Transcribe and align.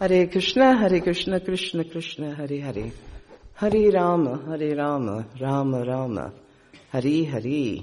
Hare 0.00 0.28
Krishna, 0.28 0.78
Hare 0.78 0.98
Krishna, 1.02 1.40
Krishna 1.40 1.84
Krishna, 1.84 2.34
Hare 2.34 2.58
Hare. 2.58 2.90
Hare 3.52 3.90
Rama, 3.92 4.42
Hare 4.46 4.74
Rama, 4.74 5.26
Rama 5.38 5.84
Rama, 5.84 6.32
Hare 6.90 7.24
Hare. 7.26 7.82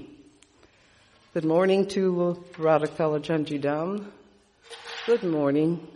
Good 1.36 1.46
morning 1.46 1.86
to 1.90 2.44
Radha 2.58 2.88
Kalachandji 2.88 3.62
Dham. 3.62 4.04
Good 5.06 5.26
morning 5.26 5.88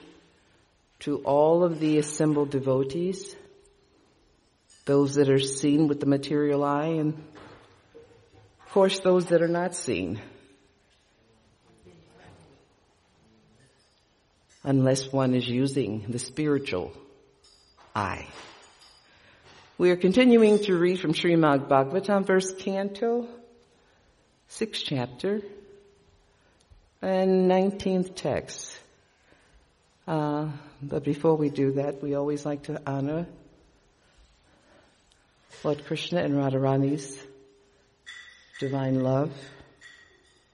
to 0.99 1.18
all 1.23 1.63
of 1.63 1.79
the 1.79 1.97
assembled 1.97 2.51
devotees, 2.51 3.35
those 4.85 5.15
that 5.15 5.27
are 5.27 5.39
seen 5.39 5.88
with 5.88 6.01
the 6.01 6.05
material 6.05 6.63
eye, 6.63 6.97
and 6.99 7.15
of 7.15 8.71
course 8.71 8.99
those 8.99 9.25
that 9.29 9.41
are 9.41 9.47
not 9.47 9.73
seen. 9.73 10.21
Unless 14.64 15.12
one 15.12 15.34
is 15.34 15.48
using 15.48 16.05
the 16.07 16.20
spiritual 16.20 16.94
eye. 17.95 18.27
We 19.77 19.90
are 19.90 19.95
continuing 19.95 20.59
to 20.66 20.77
read 20.77 20.99
from 20.99 21.13
Srimad 21.13 21.68
Bhagavatam, 21.68 22.27
first 22.27 22.59
canto, 22.59 23.27
sixth 24.48 24.84
chapter, 24.85 25.41
and 27.02 27.49
19th 27.49 28.16
text. 28.16 28.77
Uh, 30.08 30.49
but 30.84 31.04
before 31.04 31.35
we 31.35 31.49
do 31.49 31.71
that, 31.73 32.04
we 32.04 32.13
always 32.13 32.46
like 32.46 32.63
to 32.63 32.80
honor 32.85 33.26
Lord 35.63 35.85
Krishna 35.85 36.23
and 36.23 36.34
Radharani's 36.34 37.21
divine 38.59 39.04
love, 39.04 39.32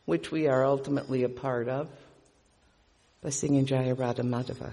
which 0.05 0.31
we 0.31 0.47
are 0.47 0.65
ultimately 0.65 1.23
a 1.23 1.29
part 1.29 1.69
of, 1.69 1.87
by 3.27 3.31
singing 3.31 3.65
Jaya 3.65 3.93
Radha 3.93 4.23
Madhava. 4.23 4.71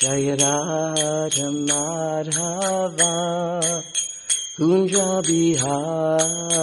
Jaya 0.00 0.36
Radha 0.36 1.48
Madhava 1.66 3.12
Kunja 4.56 5.20
Bihari 5.26 6.62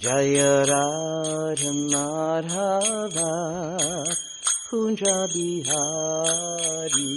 Jaya 0.00 0.64
Radha 0.64 1.72
Madhava 1.92 3.28
Kunja 4.70 5.16
Bihari 5.28 7.12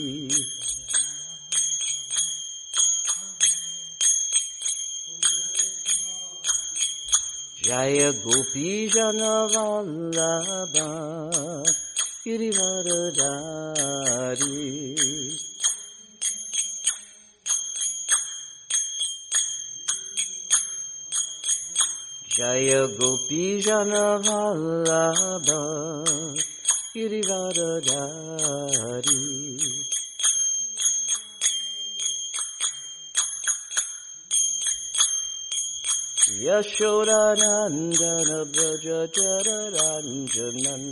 Jaya 7.64 8.12
Gopi 8.12 8.92
Janavallabha 8.92 10.92
Girivaradari 12.26 14.60
Jaya 22.36 22.88
Gopi 22.88 23.62
Janavallabha 23.62 25.62
Girivaradhari 26.94 29.22
Yashodanandana 37.14 38.40
Braja 38.52 39.00
Jararanjanan 39.16 40.84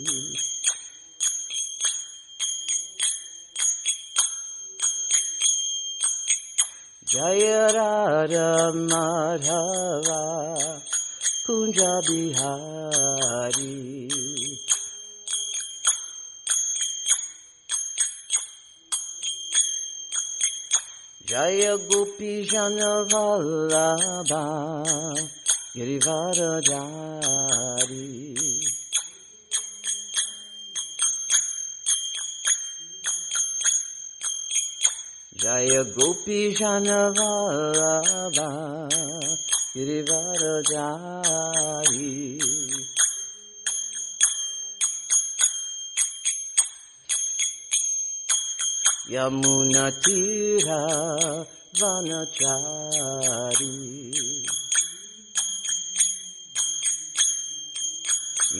Jaya 7.12 7.68
Radha 7.68 8.72
Madhava 8.72 10.80
Kunja 11.46 12.00
Bihari 12.08 14.08
Jaya 21.26 21.76
Gopi 21.76 22.48
Janavallabha 22.48 24.44
Girivaradhari 25.76 28.08
Jaya 35.42 35.82
Gopi 35.96 36.54
Janavallabha 36.54 38.48
Girivaradhari 39.74 42.38
Yamunatira 49.42 50.78
Vanachari 51.78 53.72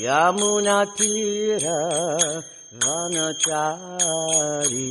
Yamunatira 0.04 1.76
Vanachari 2.81 4.91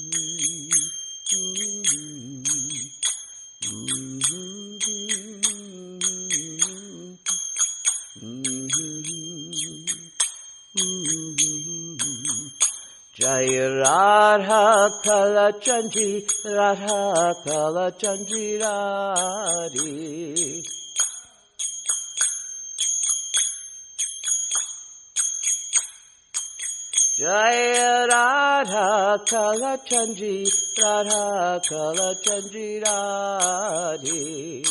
Jaya 13.19 13.69
Radha 13.81 14.89
Kala 15.03 15.53
Chanji 15.61 16.25
Radha 16.45 17.35
Kala 17.45 17.91
Chanji 17.91 18.59
Radhi 18.61 19.91
Jaya 27.21 28.07
Radha 28.09 29.19
Kalachandji 29.29 30.45
Radha 30.81 31.61
Kalachandji 31.69 32.81
Radhe 32.83 34.65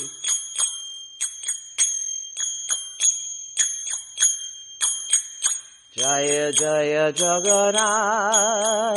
Jaya 6.01 6.49
Jaya 6.51 7.13
Jagannath 7.13 8.97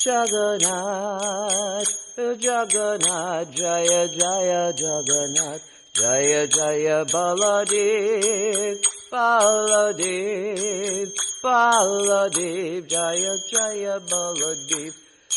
Jagannath 0.00 1.92
Jagannath 2.16 3.52
Jaya 3.52 4.08
Jaya 4.08 4.72
Jagannath 4.72 5.60
Jaya 5.92 6.48
Jaya 6.48 7.04
Baladev 7.04 8.80
Baladev 9.12 11.12
Baladev 11.44 12.88
Jaya 12.88 13.36
Jaya 13.52 14.00
Baladev 14.00 14.94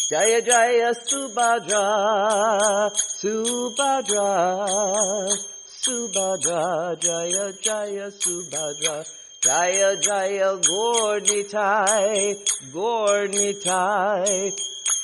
Jaya 0.10 0.42
Jaya 0.42 0.94
Subhadra 0.96 2.90
Subhadra 3.19 4.31
Subhadra 5.68 6.96
Jaya 7.02 7.52
Jaya 7.62 8.12
Subhadra 8.12 9.04
Jaya 9.43 9.97
Jaya 9.99 10.55
Gornitai 10.69 12.38
Gornitai 12.71 14.53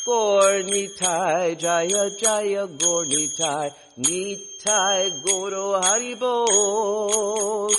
Gornitai 0.08 1.58
Jaya 1.58 2.10
Jaya 2.22 2.68
Gornitai 2.68 3.72
Nitai 3.98 5.10
Goro 5.26 5.82
Haribol 5.82 7.72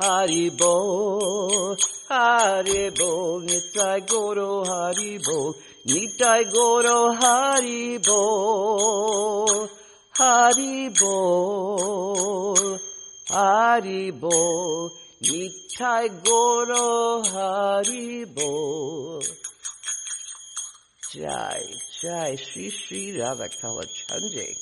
Haribol 0.00 1.76
Haribol 2.08 3.44
Nitai 3.46 4.00
Goro 4.08 4.64
Haribol 4.64 5.54
Nitai 5.86 6.42
Goro 6.50 7.12
Haribol 7.20 8.08
Haribol 10.18 11.68
Haribo 13.28 14.97
Nitai 15.20 16.24
Goro 16.24 17.22
Haribol 17.24 19.20
Jai 21.12 21.60
Jai 22.00 22.36
Shri 22.36 22.70
Shri 22.70 23.20
Radha 23.20 23.48
Kalachandji 23.48 24.54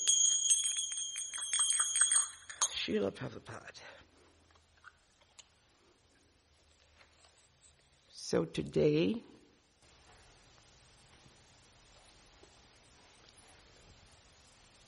Srila 2.75 3.11
Prabhupada 3.13 3.83
So 8.09 8.47
today 8.47 9.23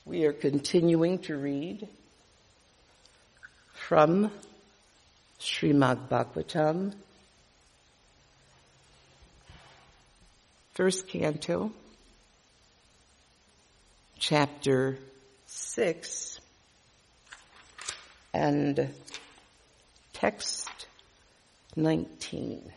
we 0.07 0.25
are 0.25 0.33
continuing 0.33 1.19
to 1.19 1.37
read 1.37 1.87
from 3.75 4.31
Srimad 5.41 6.09
Bhagavatam, 6.09 6.95
first 10.75 11.07
canto, 11.09 11.71
chapter 14.19 14.99
six, 15.47 16.41
and 18.35 18.93
text 20.13 20.69
19. 21.77 22.73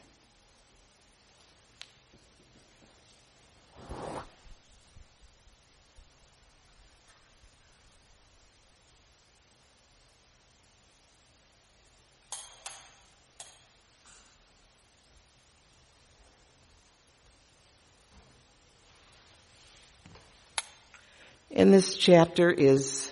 And 21.62 21.70
this 21.72 21.94
chapter 21.96 22.50
is 22.50 23.12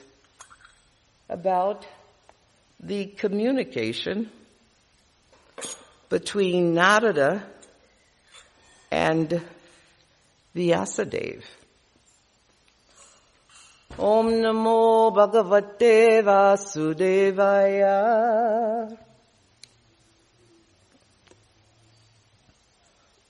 about 1.29 1.85
the 2.79 3.05
communication 3.05 4.31
between 6.09 6.73
Narada 6.73 7.43
and 8.89 9.39
Vyasadeva. 10.55 11.43
Om 13.99 14.27
Namo 14.31 15.13
Bhagavate 15.13 16.23
Vasudevaya. 16.23 17.97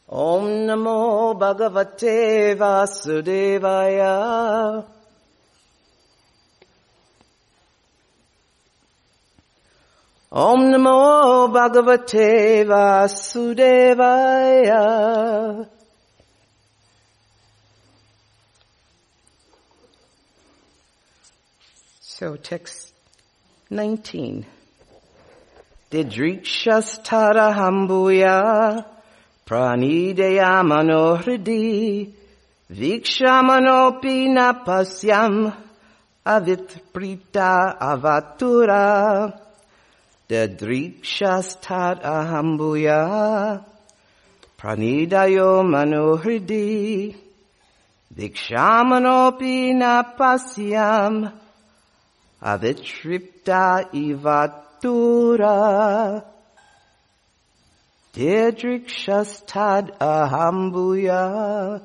Om 0.08 0.44
Namo 0.44 1.38
Bhagavate 1.38 2.56
Vasudevaya. 2.56 4.16
Om 10.32 10.72
Namo 10.72 11.50
Bhagavate 11.52 12.64
Vasudevaya. 12.64 14.06
So 22.02 22.36
text 22.36 22.94
19. 23.72 24.46
Didrikshastara 25.90 27.52
hambuya 27.56 28.86
pranideyamano 29.48 31.18
hridi 31.24 32.14
vikshamanopi 32.70 34.28
napasyam 34.30 35.52
avitprita 36.24 37.80
avatura 37.82 39.49
Dadrikshastat 40.30 42.06
ahambuya 42.06 43.66
pranidayo 44.60 45.66
manohridi 45.66 47.16
dikshamanopi 48.14 49.74
napasyam 49.74 51.34
avitripta 52.46 53.90
ivatura. 53.90 55.58
Dadrikshastad 58.14 59.98
ahambuya 59.98 61.82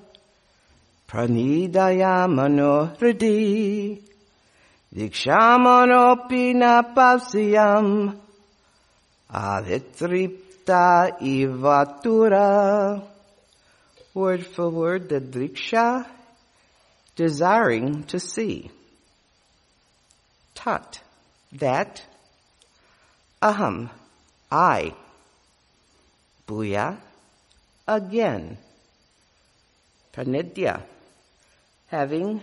pranidaya 1.08 2.28
manohridi 2.28 4.04
dikshamanopi 4.92 6.44
napasyam 6.60 8.20
Avitripta 9.32 11.18
ivatura. 11.20 13.02
Word 14.14 14.46
for 14.46 14.70
word, 14.70 15.08
the 15.08 15.20
driksha, 15.20 16.06
desiring 17.16 18.04
to 18.04 18.20
see. 18.20 18.70
Tat, 20.54 21.00
that. 21.52 22.02
Aham, 23.42 23.90
I. 24.50 24.94
Buya, 26.46 26.98
again. 27.88 28.58
Pranidya, 30.12 30.80
having 31.88 32.40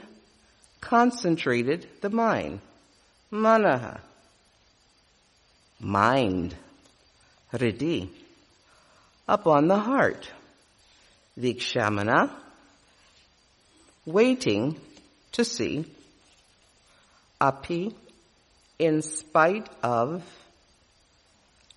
concentrated 0.82 1.88
the 2.02 2.10
mind. 2.10 2.60
Manaha, 3.32 4.02
mind. 5.80 6.54
Hridi, 7.54 8.10
upon 9.28 9.68
the 9.68 9.78
heart. 9.78 10.30
Vikshamana, 11.38 12.30
waiting 14.06 14.80
to 15.34 15.44
see. 15.44 15.86
Api, 17.40 17.94
in 18.80 19.02
spite 19.02 19.70
of. 19.84 20.24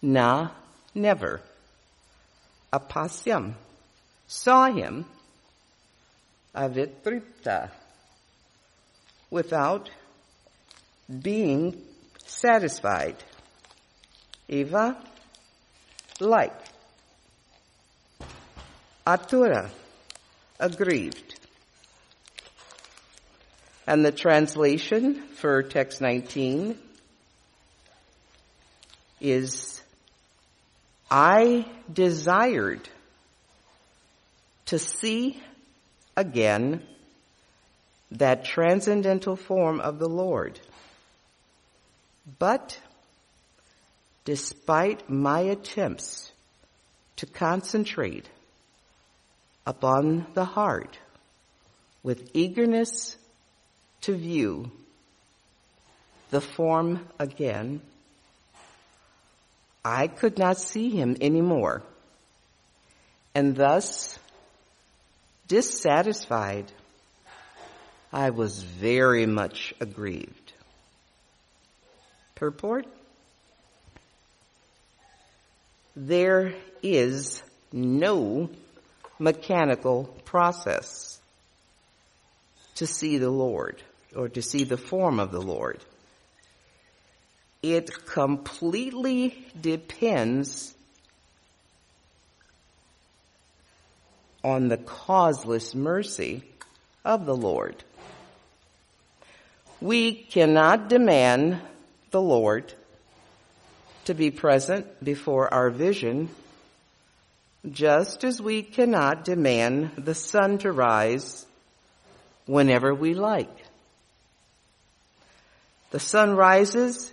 Na, 0.03 0.51
never. 0.95 1.41
Apasyam, 2.73 3.55
saw 4.27 4.71
him. 4.71 5.07
Avitripta, 6.55 7.71
without 9.31 9.91
being 11.23 11.83
satisfied. 12.27 13.17
Eva, 14.49 14.97
like. 16.21 16.53
atura, 19.07 19.71
aggrieved. 20.59 21.39
And 23.87 24.05
the 24.05 24.13
translation 24.13 25.23
for 25.37 25.63
text 25.63 26.01
19 26.01 26.79
is, 29.21 29.83
I 31.11 31.67
desired 31.93 32.89
to 34.67 34.79
see 34.79 35.43
again 36.17 36.83
that 38.13 38.45
transcendental 38.45 39.37
form 39.37 39.81
of 39.81 39.99
the 39.99 40.09
Lord. 40.09 40.59
But 42.39 42.79
despite 44.25 45.09
my 45.11 45.41
attempts 45.41 46.33
to 47.17 47.27
concentrate 47.27 48.29
upon 49.67 50.27
the 50.35 50.45
heart 50.45 50.99
with 52.03 52.31
eagerness 52.35 53.17
to 54.03 54.15
view 54.15 54.71
the 56.31 56.41
form 56.41 57.07
again, 57.19 57.81
I 59.85 60.07
could 60.07 60.39
not 60.39 60.59
see 60.59 60.91
him 60.91 61.17
anymore. 61.21 61.83
And 63.35 63.55
thus, 63.55 64.19
dissatisfied, 65.49 66.71
I 68.13 68.31
was 68.31 68.63
very 68.63 69.27
much 69.27 69.75
aggrieved. 69.81 70.53
Purport? 72.35 72.87
There 75.97 76.55
is 76.83 77.43
no 77.73 78.51
mechanical 79.19 80.05
process 80.25 81.21
to 82.77 82.87
see 82.87 83.19
the 83.19 83.31
Lord 83.31 83.81
or 84.17 84.29
to 84.29 84.43
see 84.43 84.65
the 84.65 84.77
form 84.77 85.21
of 85.21 85.31
the 85.31 85.41
Lord. 85.41 85.81
It 87.63 88.05
completely 88.07 89.47
depends 89.61 90.75
on 94.43 94.69
the 94.69 94.77
causeless 94.77 95.75
mercy 95.75 96.43
of 97.05 97.25
the 97.25 97.37
Lord. 97.37 97.83
We 99.81 100.13
cannot 100.15 100.89
demand 100.89 101.61
the 102.11 102.21
Lord 102.21 102.73
to 104.07 104.15
be 104.15 104.31
present 104.31 104.87
before 105.03 105.53
our 105.53 105.71
vision, 105.71 106.29
just 107.71 108.25
as 108.25 108.41
we 108.41 108.63
cannot 108.63 109.25
demand 109.25 109.91
the 109.97 110.15
sun 110.15 110.59
to 110.59 110.73
rise 110.73 111.47
whenever 112.47 112.95
we 112.95 113.15
like. 113.15 113.55
The 115.91 116.01
sun 116.01 116.35
rises 116.35 117.13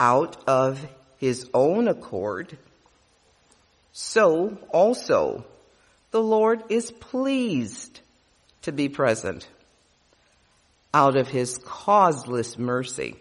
out 0.00 0.36
of 0.48 0.84
his 1.18 1.48
own 1.54 1.88
accord. 1.88 2.56
So 3.92 4.58
also 4.70 5.44
the 6.10 6.22
Lord 6.22 6.62
is 6.68 6.90
pleased 6.90 8.00
to 8.62 8.72
be 8.72 8.88
present 8.88 9.46
out 10.92 11.16
of 11.16 11.28
his 11.28 11.58
causeless 11.58 12.58
mercy. 12.58 13.16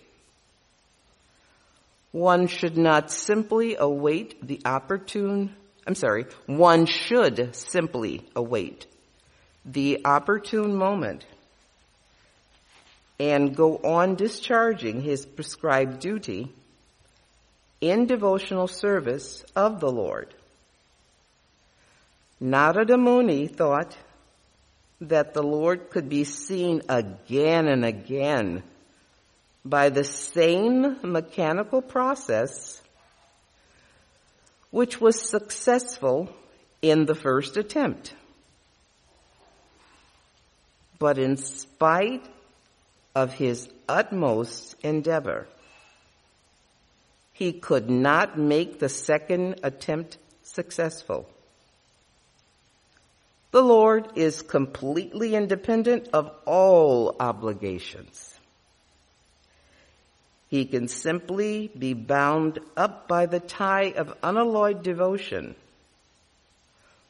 One 2.18 2.48
should 2.48 2.80
not 2.80 3.12
simply 3.12 3.76
await 3.76 4.42
the 4.42 4.60
opportune, 4.66 5.56
I'm 5.86 5.94
sorry, 5.94 6.26
one 6.48 6.88
should 6.88 7.56
simply 7.56 8.28
await 8.36 8.88
the 9.64 10.02
opportune 10.04 10.76
moment 10.76 11.28
and 13.20 13.56
go 13.56 13.78
on 13.78 14.16
discharging 14.16 15.02
his 15.02 15.28
prescribed 15.28 16.00
duty 16.00 16.52
in 17.82 18.08
devotional 18.08 18.68
service 18.68 19.46
of 19.56 19.80
the 19.80 19.92
Lord. 19.92 20.34
Narada 22.40 22.98
Muni 22.98 23.46
thought 23.46 23.96
that 25.02 25.36
the 25.36 25.44
Lord 25.44 25.92
could 25.92 26.10
be 26.10 26.24
seen 26.24 26.82
again 26.90 27.68
and 27.68 27.86
again 27.86 28.64
by 29.64 29.90
the 29.90 30.04
same 30.04 30.98
mechanical 31.02 31.82
process 31.82 32.82
which 34.72 35.00
was 35.00 35.30
successful 35.30 36.30
in 36.82 37.06
the 37.06 37.16
first 37.16 37.58
attempt. 37.58 38.14
But 41.00 41.18
in 41.18 41.38
spite 41.38 42.26
of 43.16 43.34
his 43.34 43.70
utmost 43.88 44.76
endeavor, 44.84 45.48
he 47.34 47.54
could 47.54 47.90
not 47.90 48.38
make 48.38 48.80
the 48.80 48.90
second 48.90 49.60
attempt 49.64 50.18
successful. 50.44 51.30
The 53.52 53.62
Lord 53.62 54.10
is 54.16 54.42
completely 54.42 55.36
independent 55.36 56.10
of 56.14 56.32
all 56.46 57.16
obligations. 57.20 58.37
He 60.50 60.66
can 60.66 60.88
simply 60.88 61.70
be 61.77 61.94
bound 61.94 62.60
up 62.75 63.08
by 63.08 63.25
the 63.25 63.39
tie 63.39 63.94
of 63.96 64.18
unalloyed 64.24 64.82
devotion. 64.82 65.56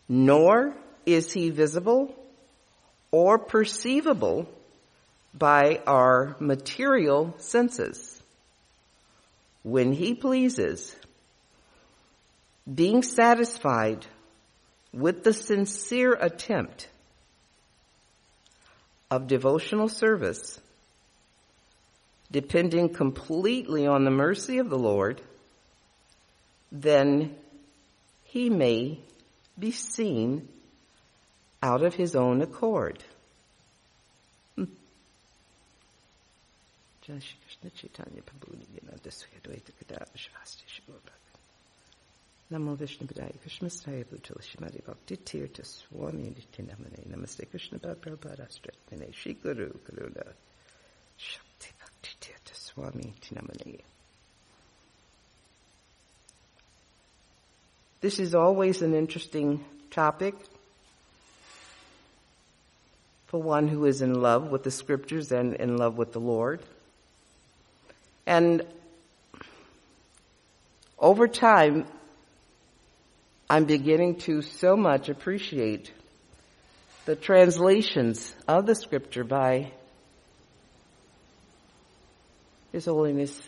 Nor 0.10 0.74
is 1.06 1.32
he 1.32 1.50
visible 1.50 2.16
or 3.12 3.38
perceivable 3.38 4.50
by 5.34 5.82
our 5.86 6.36
material 6.40 7.36
senses. 7.38 8.22
When 9.64 9.94
he 9.94 10.16
pleases, 10.16 10.96
being 12.74 13.04
satisfied 13.04 14.06
with 14.94 15.24
the 15.24 15.34
sincere 15.34 16.14
attempt 16.14 16.90
of 19.12 19.28
devotional 19.28 19.90
service, 19.90 20.60
depending 22.32 22.90
completely 22.90 23.88
on 23.88 24.04
the 24.04 24.12
mercy 24.12 24.58
of 24.58 24.70
the 24.70 24.78
Lord, 24.78 25.22
then 26.72 27.36
he 28.26 28.50
may 28.50 29.00
be 29.58 29.72
seen 29.72 30.48
out 31.64 31.84
of 31.84 31.96
his 31.96 32.16
own 32.16 32.42
accord. 32.42 33.04
Namo 42.50 42.78
Vishnu 42.78 43.08
Padaya 43.08 43.40
Krishna 43.42 43.70
Bhakti 44.86 45.18
Tirtha 45.18 45.66
Swami 45.66 46.34
Namaste 47.10 47.50
Krishna 47.50 47.80
Prabhupada 47.80 48.48
Shri 49.14 49.34
Guru 49.34 49.72
Swami 52.78 53.12
Nityanamane 53.22 53.80
This 58.02 58.20
is 58.20 58.36
always 58.36 58.84
an 58.84 58.94
interesting 58.94 59.66
topic 59.90 60.36
for 63.26 63.42
one 63.42 63.68
who 63.68 63.86
is 63.86 64.04
in 64.04 64.22
love 64.22 64.52
with 64.52 64.62
the 64.62 64.70
scriptures 64.70 65.32
and 65.32 65.56
in 65.56 65.78
love 65.78 65.98
with 65.98 66.12
the 66.12 66.20
Lord. 66.20 66.60
And 68.28 68.62
over 71.00 71.28
time, 71.28 71.88
I'm 73.50 73.66
beginning 73.66 74.18
to 74.20 74.44
so 74.44 74.78
much 74.78 75.10
appreciate 75.10 75.92
the 77.06 77.16
translations 77.16 78.36
of 78.48 78.68
the 78.68 78.76
scripture 78.76 79.24
by 79.24 79.72
His 82.72 82.86
Holiness 82.86 83.42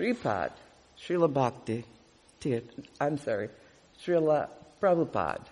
Sripad, 0.00 0.50
Srila 0.98 1.32
Bhakti, 1.32 1.84
I'm 3.00 3.18
sorry, 3.18 3.50
Srila 4.02 4.48
Prabhupada. 4.80 5.44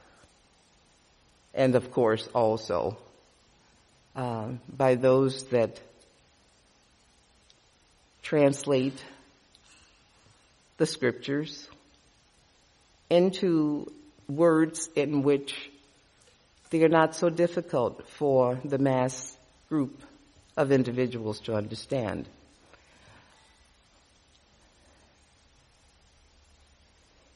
And 1.53 1.75
of 1.75 1.91
course 1.91 2.27
also 2.35 2.97
uh, 4.17 4.49
by 4.75 4.95
those 4.95 5.45
that 5.45 5.81
translate 8.23 9.03
the 10.79 10.87
scriptures 10.87 11.69
into 13.11 13.91
words 14.29 14.89
in 14.95 15.23
which 15.23 15.71
they 16.71 16.83
are 16.83 16.89
not 16.89 17.15
so 17.15 17.29
difficult 17.29 18.07
for 18.09 18.61
the 18.65 18.79
mass 18.79 19.37
group 19.69 20.03
of 20.59 20.73
individuals 20.73 21.39
to 21.39 21.55
understand. 21.55 22.29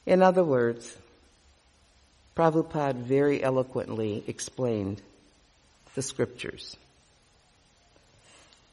In 0.04 0.22
other 0.22 0.42
words, 0.42 0.94
Prabhupada 2.36 2.96
very 2.96 3.40
eloquently 3.40 4.24
explained 4.26 5.00
the 5.94 6.02
scriptures. 6.02 6.76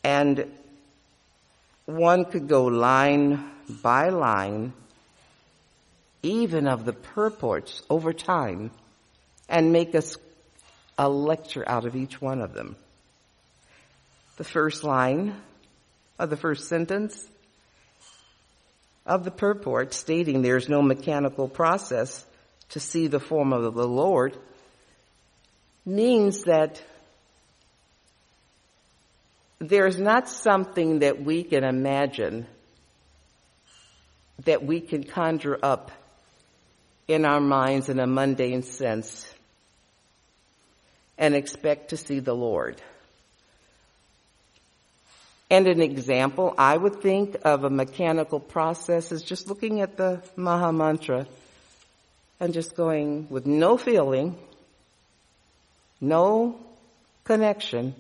And 0.04 0.52
one 1.86 2.26
could 2.26 2.48
go 2.48 2.66
line 2.66 3.52
by 3.84 4.10
line, 4.10 4.74
even 6.24 6.68
of 6.68 6.86
the 6.86 6.94
purports 6.94 7.84
over 7.88 8.14
time, 8.14 8.72
and 9.48 9.72
make 9.72 9.94
us 9.94 10.18
a 10.98 11.08
lecture 11.08 11.64
out 11.70 11.86
of 11.86 11.96
each 11.96 12.20
one 12.20 12.42
of 12.42 12.56
them. 12.56 12.76
The 14.40 14.46
first 14.46 14.86
line 14.86 15.36
of 16.18 16.30
the 16.30 16.38
first 16.38 16.70
sentence 16.70 17.28
of 19.06 19.26
the 19.26 19.32
purport 19.32 19.94
stating 19.94 20.42
there 20.42 20.56
is 20.56 20.70
no 20.70 20.82
mechanical 20.82 21.50
process 21.50 22.26
to 22.70 22.80
see 22.80 23.08
the 23.08 23.20
form 23.20 23.52
of 23.52 23.74
the 23.74 23.86
Lord 23.86 24.38
means 25.86 26.44
that 26.44 26.82
there's 29.60 30.00
not 30.00 30.30
something 30.30 31.00
that 31.00 31.22
we 31.22 31.44
can 31.44 31.66
imagine 31.66 32.48
that 34.46 34.64
we 34.64 34.80
can 34.80 35.04
conjure 35.04 35.60
up 35.62 35.92
in 37.10 37.26
our 37.26 37.42
minds 37.42 37.90
in 37.90 38.00
a 38.00 38.08
mundane 38.08 38.64
sense 38.64 39.30
and 41.18 41.36
expect 41.36 41.90
to 41.90 41.98
see 41.98 42.20
the 42.20 42.34
Lord. 42.34 42.82
And 45.50 45.68
an 45.68 45.82
example 45.82 46.54
I 46.58 46.78
would 46.78 47.02
think 47.02 47.38
of 47.44 47.64
a 47.64 47.70
mechanical 47.70 48.40
process 48.40 49.12
is 49.12 49.24
just 49.24 49.48
looking 49.48 49.82
at 49.82 49.98
the 49.98 50.22
Maha 50.36 50.72
Mantra 50.72 51.26
and 52.40 52.54
just 52.54 52.76
going 52.76 53.28
with 53.30 53.48
no 53.48 53.76
feeling, 53.78 54.38
no 56.00 56.56
connection, 57.24 57.96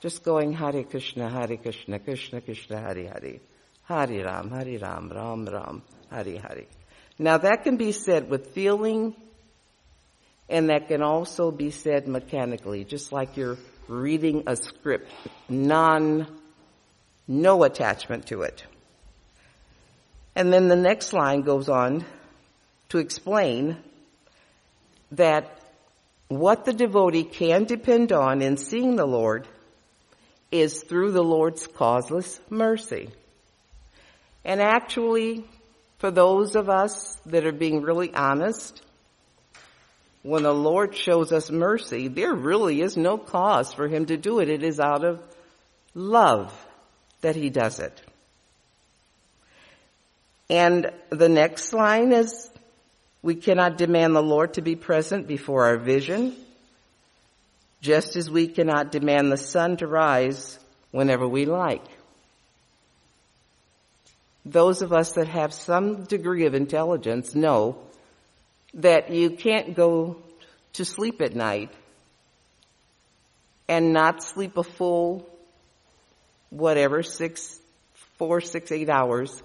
just 0.00 0.24
going 0.24 0.52
Hare 0.52 0.82
Krishna, 0.82 1.30
Hare 1.30 1.56
Krishna, 1.56 2.00
Krishna 2.00 2.40
Krishna, 2.40 2.80
Hare 2.80 3.04
Hare, 3.04 3.38
Hare 3.84 4.24
Ram, 4.24 4.50
Hare 4.50 4.78
Ram, 4.80 5.12
Ram 5.14 5.46
Ram, 5.46 5.82
Hare 6.10 6.40
Hare. 6.40 6.64
Now 7.20 7.38
that 7.38 7.62
can 7.62 7.76
be 7.76 7.92
said 7.92 8.28
with 8.28 8.48
feeling 8.48 9.14
and 10.48 10.70
that 10.70 10.88
can 10.88 11.02
also 11.02 11.52
be 11.52 11.70
said 11.70 12.08
mechanically, 12.08 12.84
just 12.84 13.12
like 13.12 13.36
you're 13.36 13.58
reading 13.88 14.44
a 14.46 14.56
script, 14.56 15.10
none, 15.48 16.26
no 17.28 17.64
attachment 17.64 18.26
to 18.26 18.42
it. 18.42 18.64
And 20.34 20.52
then 20.52 20.68
the 20.68 20.76
next 20.76 21.12
line 21.12 21.42
goes 21.42 21.68
on 21.68 22.04
to 22.88 22.98
explain 22.98 23.76
that 25.12 25.58
what 26.28 26.64
the 26.64 26.72
devotee 26.72 27.24
can 27.24 27.64
depend 27.64 28.12
on 28.12 28.40
in 28.40 28.56
seeing 28.56 28.96
the 28.96 29.06
Lord 29.06 29.46
is 30.50 30.82
through 30.82 31.12
the 31.12 31.24
Lord's 31.24 31.66
causeless 31.66 32.40
mercy. 32.48 33.10
And 34.44 34.60
actually, 34.60 35.44
for 35.98 36.10
those 36.10 36.56
of 36.56 36.68
us 36.68 37.16
that 37.26 37.46
are 37.46 37.52
being 37.52 37.82
really 37.82 38.12
honest, 38.14 38.82
when 40.22 40.44
the 40.44 40.54
Lord 40.54 40.96
shows 40.96 41.32
us 41.32 41.50
mercy, 41.50 42.08
there 42.08 42.34
really 42.34 42.80
is 42.80 42.96
no 42.96 43.18
cause 43.18 43.72
for 43.72 43.88
Him 43.88 44.06
to 44.06 44.16
do 44.16 44.38
it. 44.38 44.48
It 44.48 44.62
is 44.62 44.78
out 44.78 45.04
of 45.04 45.20
love 45.94 46.52
that 47.20 47.34
He 47.36 47.50
does 47.50 47.80
it. 47.80 48.00
And 50.48 50.92
the 51.10 51.28
next 51.28 51.72
line 51.72 52.12
is, 52.12 52.50
we 53.22 53.34
cannot 53.34 53.78
demand 53.78 54.14
the 54.14 54.22
Lord 54.22 54.54
to 54.54 54.62
be 54.62 54.76
present 54.76 55.26
before 55.26 55.66
our 55.66 55.78
vision, 55.78 56.34
just 57.80 58.16
as 58.16 58.30
we 58.30 58.48
cannot 58.48 58.92
demand 58.92 59.32
the 59.32 59.36
sun 59.36 59.76
to 59.78 59.86
rise 59.86 60.58
whenever 60.90 61.26
we 61.26 61.46
like. 61.46 61.84
Those 64.44 64.82
of 64.82 64.92
us 64.92 65.12
that 65.12 65.28
have 65.28 65.52
some 65.54 66.04
degree 66.04 66.46
of 66.46 66.54
intelligence 66.54 67.34
know 67.34 67.78
that 68.74 69.10
you 69.10 69.30
can't 69.30 69.74
go 69.74 70.16
to 70.74 70.84
sleep 70.84 71.20
at 71.20 71.34
night 71.34 71.70
and 73.68 73.92
not 73.92 74.22
sleep 74.22 74.56
a 74.56 74.62
full, 74.62 75.28
whatever, 76.50 77.02
six, 77.02 77.58
four, 78.18 78.40
six, 78.40 78.72
eight 78.72 78.88
hours, 78.88 79.42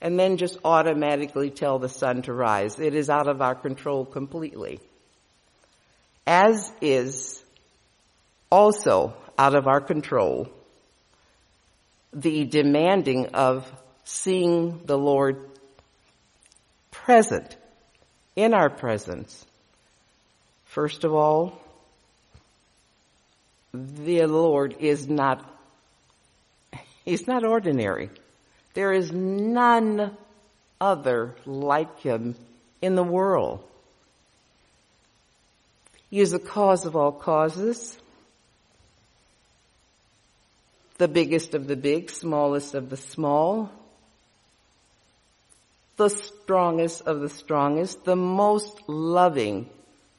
and 0.00 0.18
then 0.18 0.36
just 0.36 0.58
automatically 0.64 1.50
tell 1.50 1.78
the 1.78 1.88
sun 1.88 2.22
to 2.22 2.32
rise. 2.32 2.78
It 2.78 2.94
is 2.94 3.10
out 3.10 3.28
of 3.28 3.40
our 3.40 3.54
control 3.54 4.04
completely. 4.04 4.80
As 6.26 6.72
is 6.80 7.42
also 8.50 9.14
out 9.38 9.54
of 9.54 9.66
our 9.66 9.80
control 9.80 10.48
the 12.12 12.44
demanding 12.44 13.28
of 13.28 13.70
seeing 14.04 14.82
the 14.84 14.98
Lord 14.98 15.48
present 16.90 17.56
in 18.36 18.54
our 18.54 18.70
presence. 18.70 19.44
First 20.66 21.04
of 21.04 21.14
all, 21.14 21.60
the 23.72 24.26
Lord 24.26 24.76
is 24.80 25.08
not, 25.08 25.44
He's 27.04 27.26
not 27.26 27.44
ordinary. 27.44 28.10
There 28.74 28.92
is 28.92 29.12
none 29.12 30.16
other 30.80 31.36
like 31.46 32.00
Him 32.00 32.34
in 32.80 32.94
the 32.94 33.02
world. 33.02 33.62
He 36.10 36.20
is 36.20 36.32
the 36.32 36.38
cause 36.38 36.84
of 36.84 36.94
all 36.94 37.12
causes, 37.12 37.96
the 40.98 41.08
biggest 41.08 41.54
of 41.54 41.66
the 41.66 41.76
big, 41.76 42.10
smallest 42.10 42.74
of 42.74 42.90
the 42.90 42.98
small, 42.98 43.72
the 45.96 46.08
strongest 46.08 47.02
of 47.02 47.20
the 47.20 47.28
strongest, 47.28 48.04
the 48.04 48.16
most 48.16 48.80
loving 48.88 49.68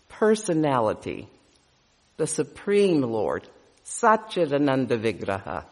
personality, 0.09 1.27
the 2.17 2.27
Supreme 2.27 3.01
Lord, 3.01 3.47
Satchidananda 3.85 4.99
Vigraha. 4.99 5.65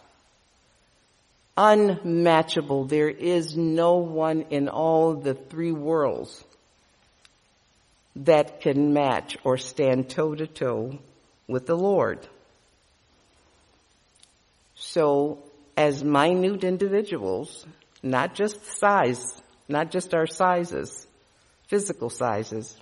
Unmatchable. 1.57 2.85
There 2.85 3.09
is 3.09 3.55
no 3.55 3.97
one 3.97 4.45
in 4.49 4.69
all 4.69 5.13
the 5.13 5.33
three 5.33 5.71
worlds 5.71 6.43
that 8.15 8.61
can 8.61 8.93
match 8.93 9.37
or 9.43 9.57
stand 9.57 10.09
toe 10.09 10.33
to 10.35 10.47
toe 10.47 10.97
with 11.47 11.65
the 11.65 11.77
Lord. 11.77 12.27
So 14.75 15.43
as 15.77 16.03
minute 16.03 16.63
individuals, 16.63 17.65
not 18.01 18.33
just 18.33 18.65
size, 18.65 19.41
not 19.71 19.91
just 19.91 20.13
our 20.13 20.27
sizes, 20.27 21.07
physical 21.67 22.09
sizes, 22.09 22.75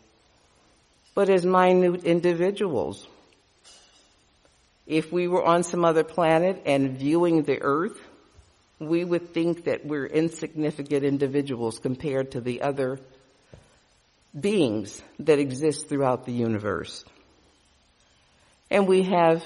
but 1.15 1.29
as 1.29 1.45
minute 1.45 2.03
individuals. 2.03 3.07
If 4.87 5.11
we 5.11 5.27
were 5.27 5.43
on 5.45 5.63
some 5.63 5.85
other 5.85 6.03
planet 6.03 6.63
and 6.65 6.97
viewing 6.97 7.43
the 7.43 7.61
earth, 7.61 7.99
we 8.79 9.03
would 9.03 9.33
think 9.33 9.65
that 9.65 9.85
we're 9.85 10.05
insignificant 10.05 11.03
individuals 11.03 11.79
compared 11.79 12.31
to 12.31 12.41
the 12.41 12.61
other 12.61 12.99
beings 14.39 15.01
that 15.19 15.39
exist 15.39 15.89
throughout 15.89 16.25
the 16.25 16.31
universe. 16.31 17.03
And 18.71 18.87
we 18.87 19.03
have 19.03 19.43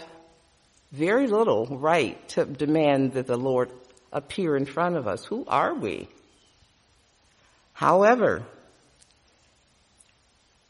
very 0.91 1.27
little 1.27 1.65
right 1.65 2.27
to 2.29 2.45
demand 2.45 3.13
that 3.13 3.27
the 3.27 3.37
Lord 3.37 3.71
appear 4.11 4.55
in 4.55 4.65
front 4.65 4.95
of 4.95 5.07
us. 5.07 5.25
Who 5.25 5.43
are 5.47 5.73
we? 5.73 6.07
However, 7.73 8.45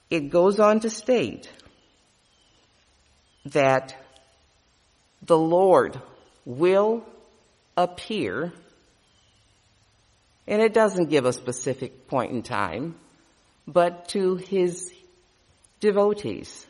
it 0.09 0.29
goes 0.29 0.59
on 0.59 0.79
to 0.81 0.89
state 0.89 1.49
that 3.45 3.95
the 5.21 5.37
Lord 5.37 5.99
will 6.45 7.05
appear, 7.75 8.53
and 10.47 10.61
it 10.61 10.73
doesn't 10.73 11.09
give 11.09 11.25
a 11.25 11.33
specific 11.33 12.07
point 12.07 12.31
in 12.31 12.41
time, 12.41 12.95
but 13.67 14.09
to 14.09 14.35
his 14.35 14.93
devotees. 15.79 16.65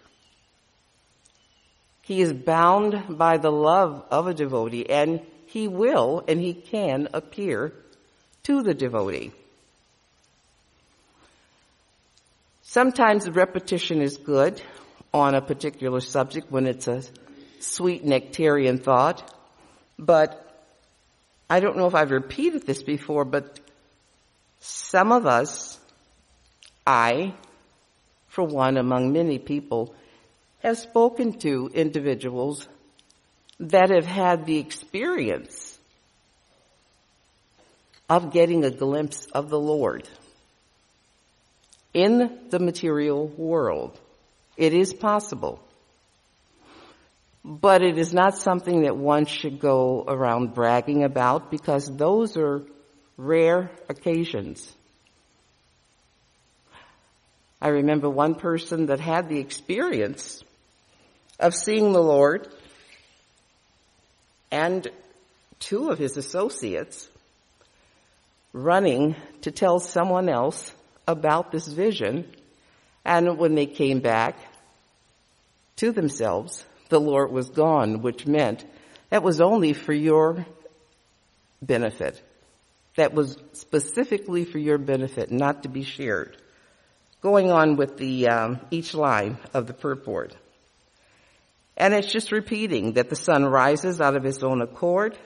He 2.02 2.22
is 2.22 2.34
bound 2.34 3.17
by 3.17 3.38
the 3.38 3.52
love 3.52 4.06
of 4.12 4.28
a 4.28 4.34
devotee 4.34 4.89
and 4.89 5.22
he 5.46 5.67
will 5.67 6.24
and 6.28 6.39
he 6.39 6.54
can 6.54 7.08
appear 7.13 7.74
to 8.43 8.62
the 8.62 8.74
devotee. 8.74 9.32
Sometimes 12.73 13.29
repetition 13.29 14.01
is 14.01 14.17
good 14.17 14.59
on 15.13 15.36
a 15.36 15.41
particular 15.43 15.99
subject 15.99 16.51
when 16.51 16.65
it's 16.65 16.88
a 16.88 17.03
sweet 17.59 18.03
nectarian 18.03 18.79
thought, 18.79 19.31
but 19.99 20.65
I 21.47 21.59
don't 21.59 21.77
know 21.77 21.86
if 21.86 21.93
I've 21.93 22.09
repeated 22.09 22.65
this 22.65 22.81
before, 22.81 23.25
but 23.25 23.59
some 24.59 25.12
of 25.12 25.27
us, 25.27 25.79
I, 26.88 27.36
for 28.27 28.43
one 28.43 28.77
among 28.77 29.13
many 29.13 29.38
people, 29.38 29.93
have 30.63 30.79
spoken 30.79 31.33
to 31.41 31.69
individuals 31.75 32.67
that 33.59 33.91
have 33.91 34.07
had 34.07 34.47
the 34.47 34.57
experience 34.57 35.77
of 38.09 38.33
getting 38.33 38.65
a 38.65 38.71
glimpse 38.71 39.27
of 39.27 39.51
the 39.51 39.59
Lord 39.59 40.09
in 41.93 42.39
the 42.49 42.60
material 42.60 43.27
world. 43.27 43.99
It 44.58 44.73
is 44.73 44.93
possible. 44.93 45.60
But 47.45 47.82
it 47.82 47.97
is 47.97 48.13
not 48.13 48.38
something 48.38 48.84
that 48.84 48.95
one 48.95 49.25
should 49.25 49.60
go 49.60 50.03
around 50.08 50.53
bragging 50.53 51.03
about 51.03 51.51
because 51.51 51.95
those 51.97 52.38
are 52.38 52.62
rare 53.17 53.71
occasions. 53.89 54.71
I 57.62 57.69
remember 57.69 58.10
one 58.10 58.36
person 58.36 58.88
that 58.88 58.99
had 58.99 59.29
the 59.29 59.39
experience 59.39 60.43
of 61.39 61.53
seeing 61.53 61.93
the 61.93 62.01
Lord 62.01 62.47
and 64.51 64.88
two 65.60 65.89
of 65.89 65.97
his 65.97 66.17
associates 66.17 67.10
running 68.51 69.15
to 69.41 69.51
tell 69.51 69.79
someone 69.79 70.29
else 70.29 70.73
about 71.07 71.51
this 71.51 71.67
vision. 71.67 72.27
And 73.05 73.37
when 73.37 73.55
they 73.55 73.65
came 73.65 73.99
back 73.99 74.37
to 75.77 75.91
themselves, 75.91 76.65
the 76.89 76.99
Lord 76.99 77.31
was 77.31 77.49
gone, 77.49 78.01
which 78.01 78.25
meant 78.25 78.65
that 79.09 79.23
was 79.23 79.41
only 79.41 79.73
for 79.73 79.93
your 79.93 80.45
benefit. 81.61 82.21
That 82.95 83.13
was 83.13 83.37
specifically 83.53 84.45
for 84.45 84.59
your 84.59 84.77
benefit, 84.77 85.31
not 85.31 85.63
to 85.63 85.69
be 85.69 85.83
shared. 85.83 86.37
Going 87.21 87.51
on 87.51 87.75
with 87.75 87.97
the 87.97 88.27
um, 88.27 88.59
each 88.69 88.93
line 88.93 89.37
of 89.53 89.65
the 89.67 89.73
purport. 89.73 90.35
And 91.75 91.93
it's 91.93 92.11
just 92.11 92.31
repeating 92.31 92.93
that 92.93 93.09
the 93.09 93.15
sun 93.15 93.45
rises 93.45 93.99
out 93.99 94.15
of 94.15 94.23
his 94.23 94.43
own 94.43 94.61
accord. 94.61 95.17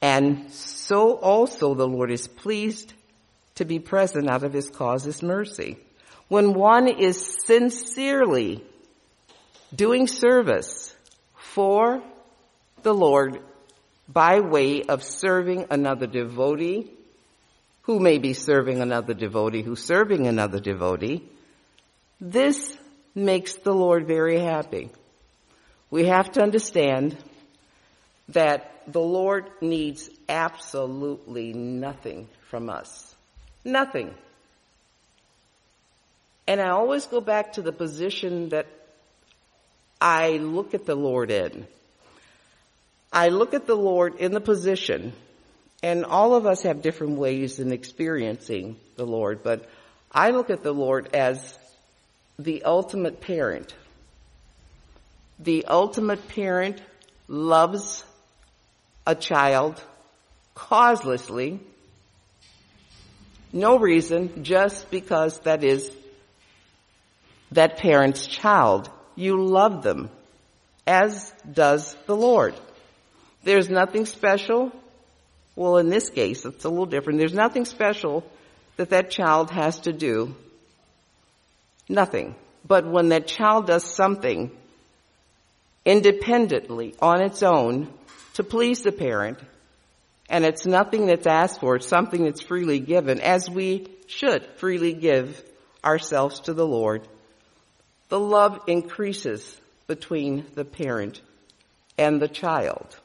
And 0.00 0.50
so 0.50 1.16
also 1.16 1.74
the 1.74 1.86
Lord 1.86 2.10
is 2.10 2.26
pleased 2.26 2.92
to 3.58 3.64
be 3.64 3.80
present 3.80 4.30
out 4.30 4.44
of 4.44 4.52
his 4.52 4.70
cause's 4.70 5.20
mercy. 5.20 5.76
When 6.28 6.54
one 6.54 6.86
is 6.86 7.38
sincerely 7.44 8.64
doing 9.74 10.06
service 10.06 10.94
for 11.34 12.00
the 12.82 12.94
Lord 12.94 13.40
by 14.08 14.38
way 14.38 14.82
of 14.84 15.02
serving 15.02 15.66
another 15.70 16.06
devotee, 16.06 16.92
who 17.82 17.98
may 17.98 18.18
be 18.18 18.32
serving 18.32 18.80
another 18.80 19.12
devotee, 19.12 19.62
who's 19.62 19.82
serving 19.82 20.28
another 20.28 20.60
devotee, 20.60 21.24
this 22.20 22.76
makes 23.12 23.54
the 23.54 23.74
Lord 23.74 24.06
very 24.06 24.38
happy. 24.38 24.88
We 25.90 26.06
have 26.06 26.30
to 26.32 26.42
understand 26.42 27.16
that 28.28 28.82
the 28.86 29.00
Lord 29.00 29.50
needs 29.60 30.08
absolutely 30.28 31.52
nothing 31.54 32.28
from 32.50 32.70
us. 32.70 33.16
Nothing. 33.68 34.14
And 36.46 36.58
I 36.58 36.70
always 36.70 37.04
go 37.04 37.20
back 37.20 37.52
to 37.52 37.62
the 37.62 37.72
position 37.72 38.48
that 38.48 38.66
I 40.00 40.38
look 40.38 40.72
at 40.72 40.86
the 40.86 40.94
Lord 40.94 41.30
in. 41.30 41.66
I 43.12 43.28
look 43.28 43.52
at 43.52 43.66
the 43.66 43.76
Lord 43.76 44.16
in 44.16 44.32
the 44.32 44.40
position, 44.40 45.12
and 45.82 46.06
all 46.06 46.34
of 46.34 46.46
us 46.46 46.62
have 46.62 46.80
different 46.80 47.18
ways 47.18 47.60
in 47.60 47.70
experiencing 47.70 48.76
the 48.96 49.04
Lord, 49.04 49.42
but 49.42 49.68
I 50.10 50.30
look 50.30 50.48
at 50.48 50.62
the 50.62 50.72
Lord 50.72 51.14
as 51.14 51.58
the 52.38 52.62
ultimate 52.62 53.20
parent. 53.20 53.74
The 55.38 55.66
ultimate 55.66 56.26
parent 56.28 56.80
loves 57.28 58.02
a 59.06 59.14
child 59.14 59.82
causelessly, 60.54 61.60
no 63.52 63.78
reason, 63.78 64.44
just 64.44 64.90
because 64.90 65.38
that 65.40 65.64
is 65.64 65.90
that 67.52 67.78
parent's 67.78 68.26
child. 68.26 68.90
You 69.16 69.42
love 69.42 69.82
them, 69.82 70.10
as 70.86 71.32
does 71.50 71.94
the 72.06 72.16
Lord. 72.16 72.54
There's 73.44 73.68
nothing 73.70 74.06
special. 74.06 74.72
Well, 75.56 75.78
in 75.78 75.88
this 75.88 76.08
case, 76.10 76.44
it's 76.44 76.64
a 76.64 76.68
little 76.68 76.86
different. 76.86 77.18
There's 77.18 77.34
nothing 77.34 77.64
special 77.64 78.24
that 78.76 78.90
that 78.90 79.10
child 79.10 79.50
has 79.50 79.80
to 79.80 79.92
do 79.92 80.34
Nothing. 81.88 82.34
But 82.66 82.86
when 82.86 83.08
that 83.10 83.26
child 83.26 83.66
does 83.66 83.84
something 83.84 84.50
independently 85.84 86.94
on 87.00 87.22
its 87.22 87.42
own 87.42 87.88
to 88.34 88.44
please 88.44 88.82
the 88.82 88.92
parent, 88.92 89.38
and 90.28 90.44
it's 90.44 90.66
nothing 90.66 91.06
that's 91.06 91.26
asked 91.26 91.60
for, 91.60 91.76
it's 91.76 91.88
something 91.88 92.24
that's 92.24 92.42
freely 92.42 92.80
given, 92.80 93.20
as 93.20 93.48
we 93.48 93.86
should 94.06 94.44
freely 94.56 94.92
give 94.92 95.42
ourselves 95.84 96.40
to 96.40 96.54
the 96.54 96.66
Lord, 96.66 97.06
the 98.08 98.20
love 98.20 98.60
increases 98.66 99.58
between 99.86 100.44
the 100.54 100.64
parent 100.64 101.20
and 101.96 102.20
the 102.20 102.28
child. 102.28 102.98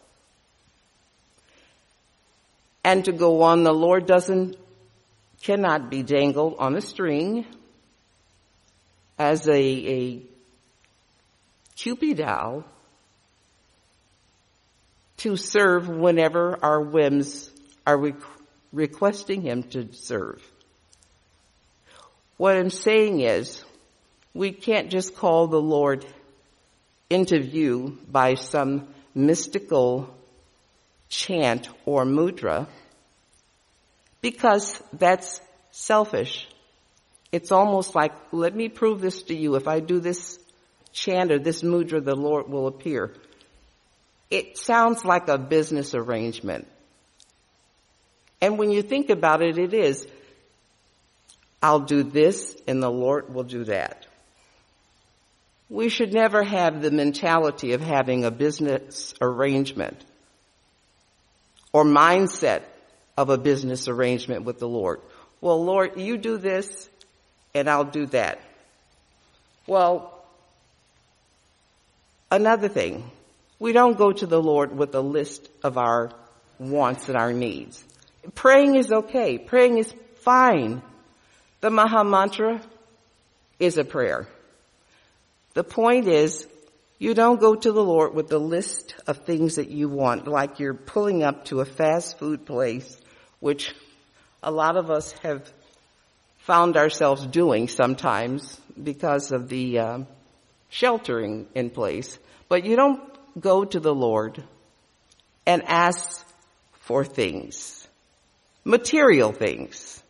And 2.84 3.06
to 3.06 3.14
go 3.14 3.44
on, 3.44 3.64
the 3.64 3.74
Lord 3.74 4.06
doesn't, 4.06 4.58
cannot 5.42 5.90
be 5.90 6.04
dangled 6.04 6.56
on 6.60 6.76
a 6.76 6.82
string 6.82 7.46
as 9.18 9.48
a, 9.48 9.54
a 9.54 10.22
Cupid 11.76 12.18
doll 12.18 12.64
to 15.24 15.38
serve 15.38 15.88
whenever 15.88 16.60
our 16.62 16.82
whims 16.82 17.50
are 17.88 17.98
re- 17.98 18.14
requesting 18.74 19.42
him 19.42 19.64
to 19.64 19.88
serve. 19.94 20.44
What 22.36 22.58
I'm 22.58 22.70
saying 22.70 23.22
is, 23.22 23.64
we 24.34 24.52
can't 24.52 24.90
just 24.90 25.16
call 25.16 25.48
the 25.48 25.62
Lord 25.62 26.06
into 27.10 27.40
view 27.40 27.98
by 28.12 28.34
some 28.34 28.90
mystical 29.16 30.14
chant 31.08 31.70
or 31.86 32.04
mudra 32.04 32.68
because 34.20 34.82
that's 34.92 35.40
selfish. 35.72 36.50
It's 37.32 37.54
almost 37.54 37.96
like, 37.96 38.12
let 38.34 38.54
me 38.54 38.68
prove 38.68 39.00
this 39.00 39.24
to 39.24 39.34
you. 39.34 39.56
If 39.56 39.70
I 39.70 39.80
do 39.80 40.02
this 40.02 40.38
chant 40.92 41.32
or 41.32 41.40
this 41.40 41.62
mudra, 41.62 42.04
the 42.04 42.16
Lord 42.16 42.50
will 42.50 42.68
appear. 42.68 43.14
It 44.30 44.58
sounds 44.58 45.06
like 45.06 45.28
a 45.28 45.38
business 45.38 45.94
arrangement. 45.94 46.68
And 48.42 48.58
when 48.58 48.72
you 48.72 48.82
think 48.82 49.10
about 49.10 49.42
it, 49.42 49.58
it 49.58 49.74
is, 49.74 50.08
I'll 51.62 51.80
do 51.80 52.04
this 52.04 52.58
and 52.68 52.84
the 52.84 52.92
Lord 52.92 53.34
will 53.34 53.44
do 53.44 53.64
that. 53.66 54.06
We 55.70 55.90
should 55.90 56.14
never 56.14 56.44
have 56.44 56.82
the 56.82 56.92
mentality 56.92 57.72
of 57.72 57.82
having 57.82 58.26
a 58.26 58.32
business 58.32 59.14
arrangement 59.22 60.04
or 61.72 61.86
mindset 61.86 62.64
of 63.18 63.30
a 63.30 63.38
business 63.38 63.88
arrangement 63.88 64.44
with 64.44 64.60
the 64.60 64.68
Lord. 64.68 65.00
Well, 65.42 65.64
Lord, 65.64 66.00
you 66.00 66.18
do 66.18 66.38
this 66.38 66.90
and 67.56 67.70
I'll 67.70 67.86
do 67.86 68.08
that. 68.08 68.40
Well, 69.68 70.14
another 72.30 72.68
thing, 72.68 73.10
we 73.64 73.72
don't 73.72 73.98
go 73.98 74.12
to 74.12 74.26
the 74.26 74.42
Lord 74.42 74.76
with 74.76 74.94
a 74.94 75.00
list 75.00 75.48
of 75.64 75.78
our 75.78 76.12
wants 76.60 77.08
and 77.08 77.16
our 77.16 77.32
needs. 77.32 77.82
Praying 78.36 78.76
is 78.76 78.92
okay. 78.92 79.38
Praying 79.38 79.78
is 79.78 79.94
fine. 80.18 80.82
The 81.62 81.70
Maha 81.70 82.04
Mantra 82.04 82.62
is 83.60 83.78
a 83.78 83.86
prayer. 83.86 84.28
The 85.54 85.64
point 85.64 86.10
is, 86.10 86.46
you 87.00 87.14
don't 87.14 87.40
go 87.40 87.56
to 87.56 87.72
the 87.72 87.84
Lord 87.84 88.14
with 88.14 88.30
a 88.34 88.38
list 88.38 88.96
of 89.08 89.20
things 89.20 89.56
that 89.56 89.70
you 89.70 89.88
want, 89.88 90.28
like 90.28 90.60
you're 90.60 90.74
pulling 90.74 91.24
up 91.24 91.46
to 91.46 91.62
a 91.62 91.66
fast 91.66 92.20
food 92.20 92.46
place, 92.46 92.98
which 93.40 93.74
a 94.42 94.52
lot 94.52 94.76
of 94.76 94.92
us 94.92 95.14
have 95.24 95.50
found 96.40 96.76
ourselves 96.76 97.26
doing 97.26 97.70
sometimes 97.70 98.60
because 98.92 99.32
of 99.32 99.48
the 99.48 99.80
uh, 99.80 100.00
sheltering 100.68 101.48
in 101.56 101.70
place. 101.70 102.20
But 102.50 102.66
you 102.66 102.76
don't 102.76 103.13
go 103.40 103.66
to 103.66 103.80
the 103.80 103.94
Lord 103.94 104.44
and 105.46 105.64
ask 105.64 106.26
for 106.74 107.04
things, 107.04 107.88
material 108.64 109.32
things. 109.32 110.02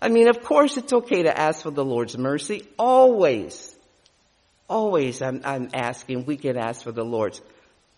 I 0.00 0.08
mean, 0.08 0.28
of 0.28 0.42
course 0.42 0.76
it's 0.76 0.92
okay 0.92 1.24
to 1.24 1.36
ask 1.36 1.62
for 1.62 1.70
the 1.70 1.84
Lord's 1.84 2.16
mercy. 2.16 2.68
Always, 2.78 3.74
always 4.68 5.22
I'm, 5.22 5.42
I'm 5.44 5.70
asking, 5.74 6.26
we 6.26 6.36
can 6.36 6.56
ask 6.56 6.82
for 6.82 6.92
the 6.92 7.04
Lord's 7.04 7.40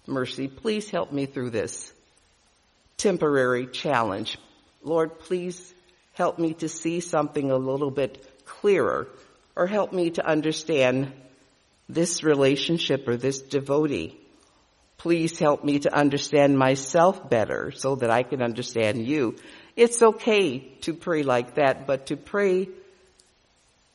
mercy. 0.07 0.49
Please 0.49 0.89
help 0.89 1.13
me 1.13 1.27
through 1.27 1.51
this 1.51 1.93
temporary 2.97 3.67
challenge. 3.67 4.39
Lord, 4.83 5.19
please 5.19 5.75
help 6.15 6.39
me 6.39 6.55
to 6.55 6.69
see 6.69 7.01
something 7.01 7.51
a 7.51 7.57
little 7.57 7.91
bit 7.91 8.47
clearer 8.47 9.09
or 9.57 9.67
help 9.67 9.93
me 9.93 10.11
to 10.11 10.27
understand 10.27 11.13
this 11.89 12.23
relationship 12.23 13.09
or 13.09 13.17
this 13.17 13.41
devotee. 13.41 14.17
Please 15.01 15.39
help 15.39 15.65
me 15.65 15.79
to 15.79 15.95
understand 15.95 16.59
myself 16.59 17.31
better 17.31 17.73
so 17.75 17.95
that 17.95 18.11
I 18.11 18.23
can 18.23 18.43
understand 18.43 19.07
you. 19.07 19.35
It's 19.75 20.03
okay 20.03 20.59
to 20.83 20.93
pray 20.93 21.23
like 21.23 21.55
that, 21.55 21.87
but 21.87 22.09
to 22.09 22.19
pray 22.19 22.69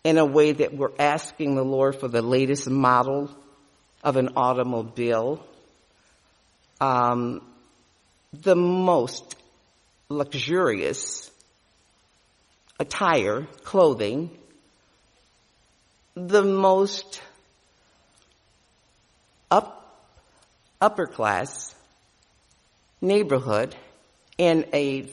in 0.03 0.17
a 0.17 0.25
way 0.25 0.53
that 0.53 0.75
we're 0.75 0.95
asking 0.97 1.53
the 1.53 1.63
Lord 1.63 1.95
for 1.95 2.07
the 2.07 2.23
latest 2.23 2.67
model 2.67 3.29
of 4.03 4.17
an 4.17 4.29
automobile, 4.35 5.45
um, 6.81 7.39
the 8.33 8.55
most 8.55 9.35
luxurious 10.09 11.29
attire, 12.79 13.47
clothing, 13.63 14.31
the 16.15 16.41
most 16.41 17.21
up, 19.51 19.84
upper 20.81 21.07
class 21.07 21.73
neighborhood 23.01 23.75
in 24.37 24.65
a 24.73 25.03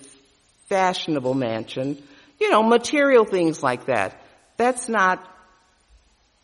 fashionable 0.69 1.35
mansion, 1.35 2.03
you 2.41 2.51
know, 2.51 2.63
material 2.63 3.25
things 3.25 3.63
like 3.63 3.87
that. 3.87 4.21
That's 4.57 4.89
not, 4.89 5.25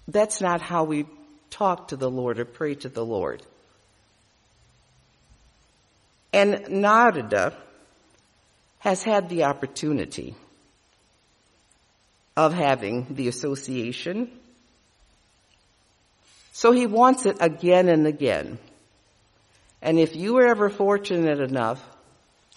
that's 0.07 0.40
not 0.40 0.61
how 0.61 0.85
we 0.85 1.07
talk 1.50 1.88
to 1.88 1.96
the 1.96 2.11
Lord 2.11 2.38
or 2.38 2.44
pray 2.44 2.74
to 2.76 2.88
the 2.88 3.04
Lord. 3.04 3.42
And 6.33 6.68
Narada 6.68 7.54
has 8.81 9.02
had 9.02 9.28
the 9.28 9.44
opportunity 9.44 10.35
of 12.37 12.52
having 12.52 13.07
the 13.11 13.28
association. 13.28 14.31
So 16.52 16.70
he 16.72 16.87
wants 16.87 17.26
it 17.26 17.38
again 17.40 17.88
and 17.88 18.07
again. 18.07 18.59
And 19.80 19.98
if 19.98 20.16
you 20.16 20.34
were 20.34 20.46
ever 20.46 20.68
fortunate 20.70 21.40
enough 21.40 21.82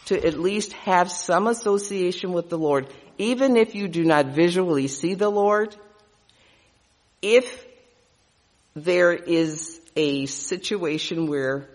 to 0.05 0.25
at 0.25 0.39
least 0.39 0.73
have 0.73 1.11
some 1.11 1.47
association 1.47 2.33
with 2.33 2.49
the 2.49 2.57
Lord, 2.57 2.87
even 3.17 3.55
if 3.55 3.75
you 3.75 3.87
do 3.87 4.03
not 4.03 4.27
visually 4.27 4.87
see 4.87 5.13
the 5.13 5.29
Lord, 5.29 5.75
if 7.21 7.65
there 8.75 9.13
is 9.13 9.79
a 9.95 10.25
situation 10.25 11.27
where 11.27 11.69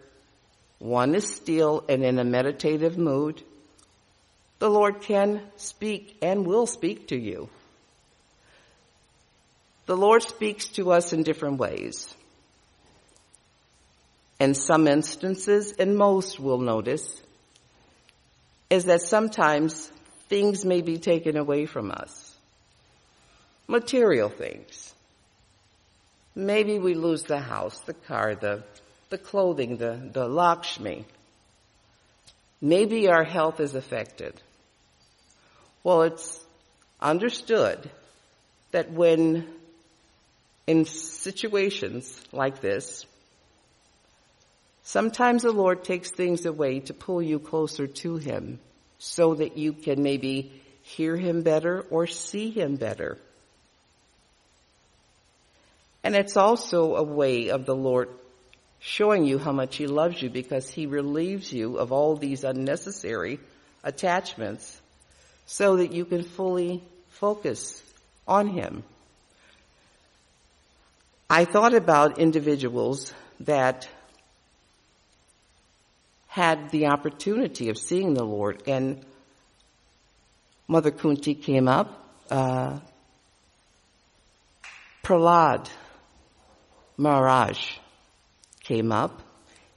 one 0.79 1.15
is 1.15 1.33
still 1.33 1.85
and 1.89 2.05
in 2.05 2.19
a 2.19 2.25
meditative 2.25 2.99
mood, 2.99 3.43
the 4.59 4.71
Lord 4.71 5.03
can 5.03 5.43
speak 5.57 6.17
and 6.23 6.47
will 6.47 6.67
speak 6.67 7.09
to 7.09 7.17
you. 7.17 7.49
The 9.85 9.97
Lord 9.97 10.23
speaks 10.23 10.67
to 10.71 10.91
us 10.91 11.13
in 11.13 11.23
different 11.23 11.59
ways. 11.59 12.16
In 14.39 14.55
some 14.55 14.87
instances, 14.87 15.73
and 15.79 15.97
most 15.97 16.39
will 16.39 16.59
notice, 16.59 17.23
is 18.69 18.85
that 18.85 19.01
sometimes 19.01 19.91
things 20.29 20.65
may 20.65 20.83
be 20.83 20.99
taken 20.99 21.37
away 21.37 21.67
from 21.67 21.91
us. 21.91 22.35
Material 23.67 24.29
things. 24.29 24.95
Maybe 26.35 26.79
we 26.79 26.95
lose 26.95 27.23
the 27.23 27.41
house, 27.41 27.79
the 27.81 27.95
car, 27.95 28.35
the, 28.35 28.63
the 29.09 29.19
clothing, 29.19 29.79
the, 29.79 29.99
the 30.13 30.29
Lakshmi. 30.29 31.07
Maybe 32.61 33.09
our 33.09 33.25
health 33.25 33.61
is 33.61 33.75
affected. 33.75 34.35
Well, 35.83 36.03
it's 36.03 36.39
understood 37.01 37.91
that 38.73 38.91
when 38.91 39.47
in 40.67 40.85
situations 40.85 42.21
like 42.33 42.61
this, 42.61 43.07
sometimes 44.87 45.43
the 45.43 45.51
Lord 45.51 45.83
takes 45.83 46.11
things 46.11 46.47
away 46.47 46.79
to 46.81 46.95
pull 46.95 47.21
you 47.21 47.41
closer 47.41 47.89
to 47.89 48.17
Him 48.17 48.61
so 48.99 49.35
that 49.35 49.59
you 49.59 49.73
can 49.73 50.03
maybe 50.03 50.53
hear 50.83 51.17
Him 51.17 51.43
better 51.43 51.85
or 51.91 52.07
see 52.07 52.51
Him 52.51 52.77
better. 52.77 53.19
And 56.05 56.15
it's 56.15 56.37
also 56.37 56.95
a 56.95 57.03
way 57.03 57.51
of 57.51 57.67
the 57.67 57.75
Lord 57.75 58.09
showing 58.79 59.25
you 59.25 59.39
how 59.39 59.51
much 59.51 59.75
He 59.75 59.89
loves 59.89 60.23
you 60.23 60.31
because 60.31 60.71
He 60.71 60.87
relieves 60.87 61.53
you 61.53 61.79
of 61.79 61.91
all 61.91 62.15
these 62.15 62.45
unnecessary 62.45 63.41
attachments 63.83 64.81
so 65.47 65.79
that 65.79 65.93
you 65.93 66.05
can 66.05 66.23
fully 66.23 66.81
focus 67.09 67.83
on 68.29 68.47
Him. 68.47 68.85
I 71.29 71.45
thought 71.45 71.75
about 71.75 72.21
individuals 72.21 73.13
that 73.41 73.89
had 76.37 76.69
the 76.69 76.89
opportunity 76.89 77.71
of 77.71 77.79
seeing 77.79 78.13
the 78.13 78.23
Lord. 78.23 78.63
And 78.67 79.03
Mother 80.69 80.91
Kunti 80.91 81.35
came 81.35 81.67
up, 81.67 81.89
uh, 82.31 82.79
Prahlad 85.03 85.67
Maharaj 86.99 87.79
came 88.61 88.93
up, 88.93 89.23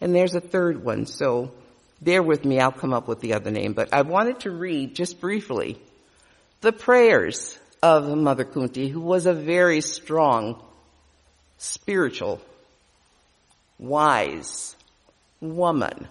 and 0.02 0.14
there's 0.14 0.36
a 0.36 0.42
third 0.42 0.84
one, 0.84 1.06
so 1.06 1.54
bear 2.02 2.22
with 2.22 2.44
me, 2.44 2.60
I'll 2.60 2.74
come 2.74 2.92
up 2.92 3.08
with 3.08 3.22
the 3.22 3.36
other 3.36 3.52
name, 3.52 3.72
but 3.72 3.94
I 3.94 4.02
wanted 4.02 4.42
to 4.42 4.52
read 4.52 4.96
just 4.96 5.22
briefly 5.22 5.80
the 6.60 6.74
prayers 6.74 7.58
of 7.82 8.06
Mother 8.18 8.44
Kunti, 8.44 8.90
who 8.90 9.00
was 9.00 9.28
a 9.28 9.34
very 9.34 9.80
strong, 9.80 10.62
spiritual, 11.58 12.42
wise 13.78 14.76
woman. 15.40 16.10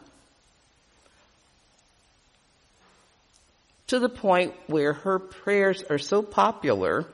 To 3.89 3.99
the 3.99 4.09
point 4.09 4.55
where 4.67 4.93
her 4.93 5.19
prayers 5.19 5.83
are 5.83 5.99
so 5.99 6.23
popular, 6.23 7.07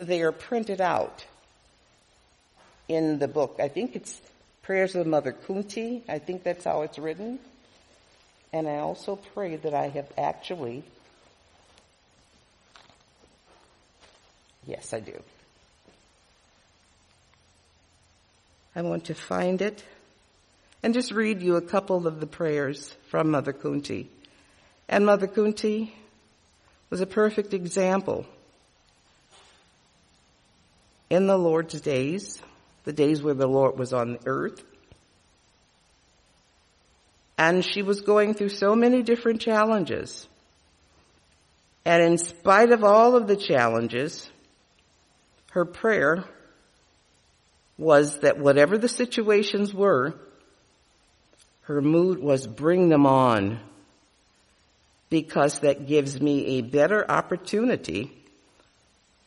they 0.00 0.22
are 0.22 0.32
printed 0.32 0.80
out 0.80 1.24
in 2.86 3.18
the 3.18 3.28
book. 3.28 3.56
I 3.58 3.68
think 3.68 3.96
it's 3.96 4.20
Prayers 4.62 4.94
of 4.94 5.06
Mother 5.06 5.32
Kunti. 5.32 6.02
I 6.08 6.18
think 6.18 6.42
that's 6.42 6.64
how 6.64 6.82
it's 6.82 6.98
written. 6.98 7.38
And 8.52 8.68
I 8.68 8.76
also 8.78 9.16
pray 9.34 9.56
that 9.56 9.74
I 9.74 9.88
have 9.88 10.08
actually, 10.18 10.82
yes, 14.66 14.92
I 14.92 15.00
do. 15.00 15.18
I 18.76 18.82
want 18.82 19.06
to 19.06 19.14
find 19.14 19.62
it 19.62 19.82
and 20.82 20.94
just 20.94 21.10
read 21.10 21.42
you 21.42 21.56
a 21.56 21.62
couple 21.62 22.06
of 22.06 22.20
the 22.20 22.26
prayers 22.26 22.94
from 23.08 23.30
Mother 23.30 23.52
Kunti. 23.52 24.10
And 24.90 25.06
Mother 25.06 25.28
Kunti 25.28 25.94
was 26.90 27.00
a 27.00 27.06
perfect 27.06 27.54
example 27.54 28.26
in 31.08 31.28
the 31.28 31.38
Lord's 31.38 31.80
days 31.80 32.42
the 32.82 32.92
days 32.92 33.22
where 33.22 33.34
the 33.34 33.46
Lord 33.46 33.78
was 33.78 33.92
on 33.92 34.18
earth. 34.26 34.64
And 37.38 37.64
she 37.64 37.82
was 37.82 38.00
going 38.00 38.34
through 38.34 38.48
so 38.48 38.74
many 38.74 39.02
different 39.02 39.40
challenges. 39.40 40.26
And 41.84 42.02
in 42.02 42.18
spite 42.18 42.72
of 42.72 42.82
all 42.82 43.14
of 43.14 43.28
the 43.28 43.36
challenges, 43.36 44.28
her 45.52 45.64
prayer 45.64 46.24
was 47.78 48.18
that 48.20 48.38
whatever 48.38 48.76
the 48.76 48.88
situations 48.88 49.72
were, 49.72 50.14
her 51.62 51.80
mood 51.80 52.18
was 52.18 52.46
bring 52.48 52.88
them 52.88 53.06
on 53.06 53.60
because 55.10 55.58
that 55.58 55.86
gives 55.86 56.20
me 56.20 56.58
a 56.58 56.60
better 56.62 57.08
opportunity 57.10 58.10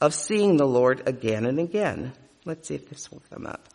of 0.01 0.13
seeing 0.13 0.57
the 0.57 0.65
Lord 0.65 1.03
again 1.07 1.45
and 1.45 1.59
again. 1.59 2.13
Let's 2.45 2.67
see 2.67 2.75
if 2.75 2.89
this 2.89 3.11
will 3.11 3.21
come 3.29 3.45
up. 3.45 3.69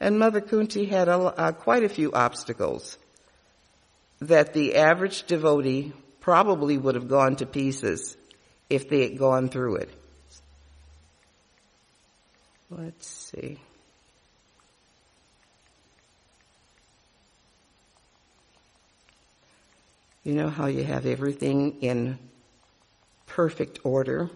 And 0.00 0.18
Mother 0.18 0.42
Kunti 0.42 0.84
had 0.84 1.08
a, 1.08 1.16
uh, 1.16 1.52
quite 1.52 1.82
a 1.82 1.88
few 1.88 2.12
obstacles 2.12 2.98
that 4.20 4.52
the 4.52 4.76
average 4.76 5.26
devotee 5.26 5.94
probably 6.20 6.76
would 6.76 6.94
have 6.94 7.08
gone 7.08 7.36
to 7.36 7.46
pieces 7.46 8.16
if 8.68 8.88
they 8.88 9.02
had 9.02 9.18
gone 9.18 9.48
through 9.48 9.76
it. 9.76 9.90
Let's 12.70 13.06
see. 13.06 13.58
You 20.24 20.32
know 20.32 20.48
how 20.48 20.66
you 20.66 20.82
have 20.84 21.04
everything 21.04 21.82
in 21.82 22.18
perfect 23.26 23.80
order, 23.84 24.30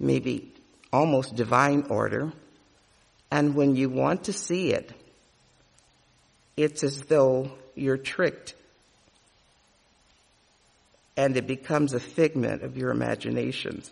maybe 0.00 0.52
almost 0.92 1.36
divine 1.36 1.86
order, 1.88 2.32
and 3.30 3.54
when 3.54 3.76
you 3.76 3.88
want 3.88 4.24
to 4.24 4.32
see 4.32 4.72
it, 4.72 4.92
it's 6.56 6.82
as 6.82 7.02
though 7.02 7.52
you're 7.74 7.96
tricked. 7.96 8.54
And 11.16 11.36
it 11.36 11.46
becomes 11.46 11.92
a 11.92 12.00
figment 12.00 12.62
of 12.62 12.76
your 12.76 12.90
imaginations. 12.90 13.90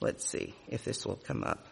Let's 0.00 0.28
see 0.28 0.54
if 0.68 0.84
this 0.84 1.06
will 1.06 1.20
come 1.24 1.44
up. 1.44 1.64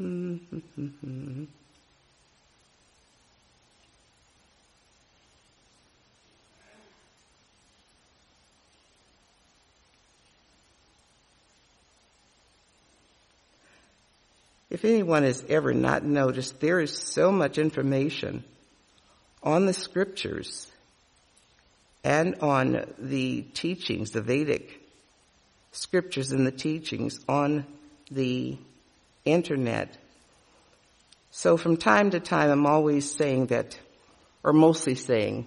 Mm-hmm. 0.00 1.44
If 14.70 14.84
anyone 14.84 15.24
has 15.24 15.44
ever 15.48 15.74
not 15.74 16.04
noticed, 16.04 16.60
there 16.60 16.80
is 16.80 16.96
so 16.96 17.32
much 17.32 17.58
information 17.58 18.44
on 19.42 19.66
the 19.66 19.72
scriptures 19.72 20.70
and 22.04 22.36
on 22.36 22.86
the 22.98 23.42
teachings, 23.42 24.12
the 24.12 24.22
Vedic 24.22 24.80
scriptures 25.72 26.30
and 26.30 26.46
the 26.46 26.52
teachings 26.52 27.20
on 27.28 27.66
the 28.10 28.56
internet. 29.24 29.96
So 31.30 31.56
from 31.56 31.76
time 31.76 32.10
to 32.10 32.20
time, 32.20 32.50
I'm 32.50 32.66
always 32.66 33.10
saying 33.10 33.46
that, 33.46 33.78
or 34.42 34.52
mostly 34.52 34.94
saying, 34.94 35.46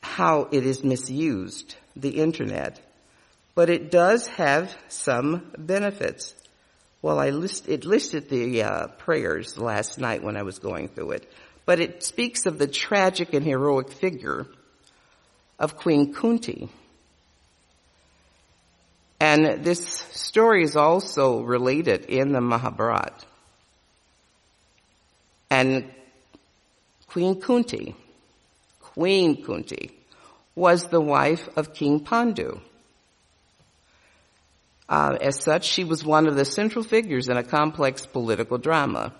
how 0.00 0.48
it 0.50 0.64
is 0.64 0.82
misused, 0.82 1.76
the 1.94 2.20
internet. 2.20 2.80
But 3.54 3.70
it 3.70 3.90
does 3.90 4.26
have 4.28 4.74
some 4.88 5.50
benefits. 5.56 6.34
Well, 7.06 7.20
I 7.20 7.30
list, 7.30 7.68
it 7.68 7.84
listed 7.84 8.28
the 8.28 8.64
uh, 8.64 8.86
prayers 8.88 9.56
last 9.56 9.96
night 9.96 10.24
when 10.24 10.36
I 10.36 10.42
was 10.42 10.58
going 10.58 10.88
through 10.88 11.12
it, 11.12 11.32
but 11.64 11.78
it 11.78 12.02
speaks 12.02 12.46
of 12.46 12.58
the 12.58 12.66
tragic 12.66 13.32
and 13.32 13.46
heroic 13.46 13.92
figure 13.92 14.48
of 15.56 15.76
Queen 15.76 16.12
Kunti. 16.12 16.68
And 19.20 19.62
this 19.62 19.86
story 19.86 20.64
is 20.64 20.74
also 20.74 21.42
related 21.42 22.06
in 22.06 22.32
the 22.32 22.40
Mahabharata. 22.40 23.24
And 25.48 25.84
Queen 27.06 27.40
Kunti, 27.40 27.94
Queen 28.80 29.44
Kunti, 29.44 29.96
was 30.56 30.88
the 30.88 31.00
wife 31.00 31.48
of 31.56 31.72
King 31.72 32.00
Pandu. 32.00 32.60
Uh, 34.88 35.16
as 35.20 35.42
such, 35.42 35.64
she 35.64 35.84
was 35.84 36.04
one 36.04 36.28
of 36.28 36.36
the 36.36 36.44
central 36.44 36.84
figures 36.84 37.28
in 37.28 37.36
a 37.36 37.42
complex 37.42 38.06
political 38.06 38.56
drama, 38.56 39.12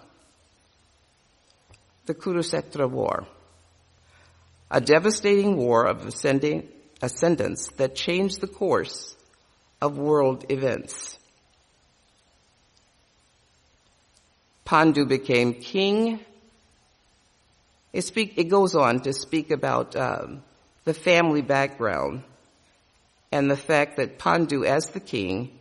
the 2.07 2.15
Kurukshetra 2.15 2.89
War, 2.89 3.27
a 4.71 4.81
devastating 4.81 5.57
war 5.57 5.87
of 5.87 6.07
ascending, 6.07 6.69
ascendance 7.03 7.69
that 7.79 7.97
changed 7.97 8.41
the 8.41 8.47
course 8.47 9.17
of 9.83 9.99
world 9.99 10.45
events. 10.51 11.19
Pandu 14.65 15.07
became 15.07 15.55
king. 15.55 16.21
It, 17.93 18.03
speak, 18.03 18.35
it 18.37 18.45
goes 18.45 18.75
on 18.75 19.01
to 19.01 19.13
speak 19.13 19.51
about 19.51 19.97
um, 19.97 20.43
the 20.85 20.95
family 20.95 21.43
background 21.43 22.23
and 23.33 23.51
the 23.51 23.57
fact 23.57 23.97
that 23.97 24.19
Pandu, 24.19 24.65
as 24.65 24.89
the 24.89 25.01
king, 25.01 25.56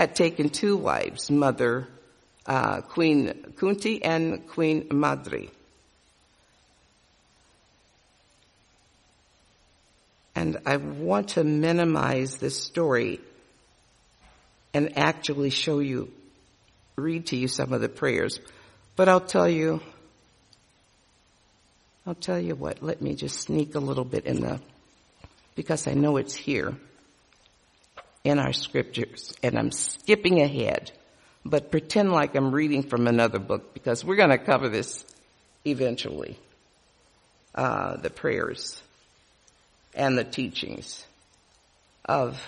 had 0.00 0.16
taken 0.16 0.48
two 0.48 0.78
wives, 0.78 1.30
mother 1.30 1.86
uh, 2.46 2.80
Queen 2.80 3.52
Kunti 3.58 4.02
and 4.02 4.48
Queen 4.48 4.86
Madri. 4.90 5.50
And 10.34 10.56
I 10.64 10.78
want 10.78 11.28
to 11.30 11.44
minimize 11.44 12.38
this 12.38 12.56
story 12.62 13.20
and 14.72 14.96
actually 14.96 15.50
show 15.50 15.80
you, 15.80 16.10
read 16.96 17.26
to 17.26 17.36
you 17.36 17.46
some 17.46 17.74
of 17.74 17.82
the 17.82 17.90
prayers. 17.90 18.40
But 18.96 19.10
I'll 19.10 19.20
tell 19.20 19.50
you, 19.50 19.82
I'll 22.06 22.14
tell 22.14 22.40
you 22.40 22.54
what, 22.54 22.82
let 22.82 23.02
me 23.02 23.14
just 23.14 23.38
sneak 23.38 23.74
a 23.74 23.80
little 23.80 24.06
bit 24.06 24.24
in 24.24 24.40
the, 24.40 24.60
because 25.56 25.86
I 25.86 25.92
know 25.92 26.16
it's 26.16 26.34
here 26.34 26.74
in 28.24 28.38
our 28.38 28.52
scriptures, 28.52 29.34
and 29.42 29.58
I'm 29.58 29.70
skipping 29.70 30.40
ahead, 30.40 30.92
but 31.44 31.70
pretend 31.70 32.12
like 32.12 32.34
I'm 32.34 32.52
reading 32.52 32.82
from 32.82 33.06
another 33.06 33.38
book 33.38 33.72
because 33.72 34.04
we're 34.04 34.16
going 34.16 34.30
to 34.30 34.38
cover 34.38 34.68
this 34.68 35.04
eventually. 35.64 36.38
Uh, 37.54 37.96
the 37.96 38.10
prayers 38.10 38.80
and 39.94 40.16
the 40.16 40.24
teachings 40.24 41.04
of 42.04 42.40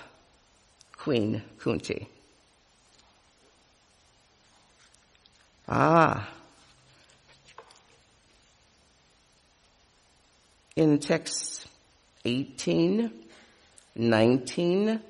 Queen 0.95 1.41
Kunti. 1.59 2.07
Ah. 5.67 6.29
In 10.75 10.99
text 10.99 11.67
18, 12.25 13.11
19, 13.95 15.01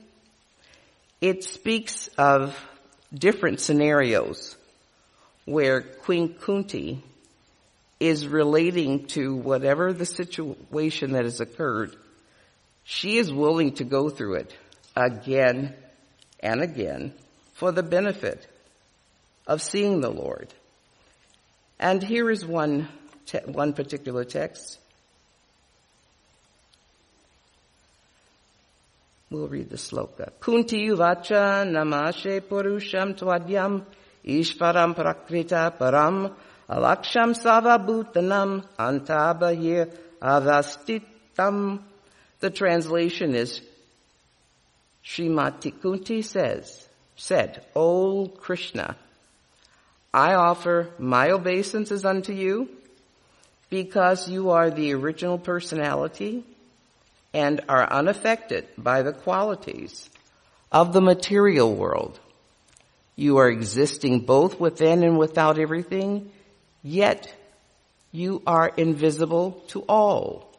it 1.23 1.45
speaks 1.45 2.09
of 2.17 2.53
different 3.13 3.61
scenarios 3.61 4.57
where 5.45 5.79
Queen 5.81 6.33
Kunti 6.33 7.01
is 7.97 8.27
relating 8.27 9.07
to 9.07 9.33
whatever 9.33 9.93
the 9.93 10.05
situation 10.05 11.13
that 11.13 11.23
has 11.23 11.39
occurred. 11.39 11.95
She 12.83 13.15
is 13.19 13.31
willing 13.31 13.75
to 13.75 13.85
go 13.85 14.09
through 14.09 14.33
it 14.33 14.53
again 14.97 15.73
and 16.41 16.61
again 16.61 17.13
for 17.53 17.71
the 17.71 17.83
benefit 17.83 18.45
of 19.47 19.61
seeing 19.61 20.01
the 20.01 20.11
Lord. 20.11 20.53
And 21.79 22.03
here 22.03 22.29
is 22.29 22.45
one, 22.45 22.89
te- 23.27 23.37
one 23.45 23.71
particular 23.71 24.25
text. 24.25 24.77
We'll 29.33 29.47
read 29.47 29.71
the 29.71 29.77
sloka. 29.77 30.31
Kunti 30.39 30.89
uvacha 30.89 31.65
namashe 31.65 32.39
purusham 32.39 33.17
tvadyam 33.17 33.83
ishvaram 34.23 34.93
prakrita 34.93 35.75
param 35.75 36.31
alaksham 36.69 37.33
savabhutanam 37.33 38.63
antabahir 38.77 39.91
avastitam. 40.21 41.79
The 42.41 42.51
translation 42.51 43.33
is 43.33 43.61
Srimati 45.03 45.81
Kunti 45.81 46.21
says, 46.21 46.87
said, 47.15 47.65
O 47.75 48.27
Krishna, 48.27 48.95
I 50.13 50.35
offer 50.35 50.89
my 50.99 51.31
obeisances 51.31 52.05
unto 52.05 52.33
you 52.33 52.69
because 53.71 54.29
you 54.29 54.51
are 54.51 54.69
the 54.69 54.93
original 54.93 55.39
personality 55.39 56.43
and 57.33 57.61
are 57.67 57.91
unaffected 57.91 58.67
by 58.77 59.01
the 59.01 59.13
qualities 59.13 60.09
of 60.71 60.93
the 60.93 61.01
material 61.01 61.73
world. 61.73 62.19
You 63.15 63.37
are 63.37 63.49
existing 63.49 64.21
both 64.21 64.59
within 64.59 65.03
and 65.03 65.17
without 65.17 65.59
everything, 65.59 66.31
yet 66.81 67.33
you 68.11 68.41
are 68.45 68.71
invisible 68.75 69.63
to 69.69 69.81
all. 69.87 70.49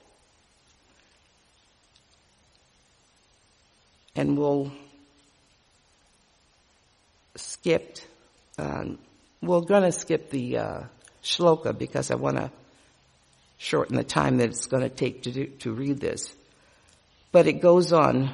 And 4.17 4.39
we'll 4.39 4.73
skip, 7.37 7.99
um, 8.59 8.99
we're 9.43 9.61
gonna 9.61 9.91
skip 9.91 10.31
the 10.31 10.59
uh, 10.59 10.81
shloka 11.25 11.77
because 11.77 12.11
I 12.11 12.15
want 12.15 12.37
to 12.37 12.51
shorten 13.59 13.97
the 13.97 14.05
time 14.05 14.37
that 14.39 14.49
it's 14.49 14.67
going 14.67 14.83
to 14.83 14.89
take 14.89 15.23
to 15.23 15.33
do, 15.33 15.47
to 15.47 15.73
read 15.73 15.99
this. 15.99 16.33
But 17.35 17.49
it 17.49 17.61
goes 17.61 17.93
on. 17.93 18.31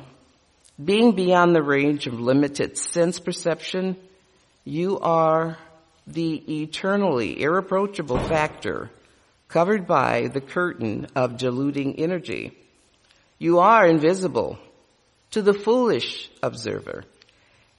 Being 0.83 1.13
beyond 1.13 1.57
the 1.57 1.63
range 1.63 2.07
of 2.07 2.21
limited 2.21 2.77
sense 2.77 3.19
perception, 3.19 3.97
you 4.67 4.99
are 4.99 5.57
the 6.07 6.61
eternally 6.61 7.41
irreproachable 7.41 8.19
factor 8.19 8.91
covered 9.49 9.87
by 9.87 10.29
the 10.29 10.43
curtain 10.43 11.07
of 11.17 11.39
diluting 11.39 11.99
energy. 11.99 12.53
You 13.39 13.61
are 13.61 13.87
invisible 13.87 14.59
to 15.31 15.41
the 15.41 15.55
foolish 15.55 16.29
observer, 16.43 17.05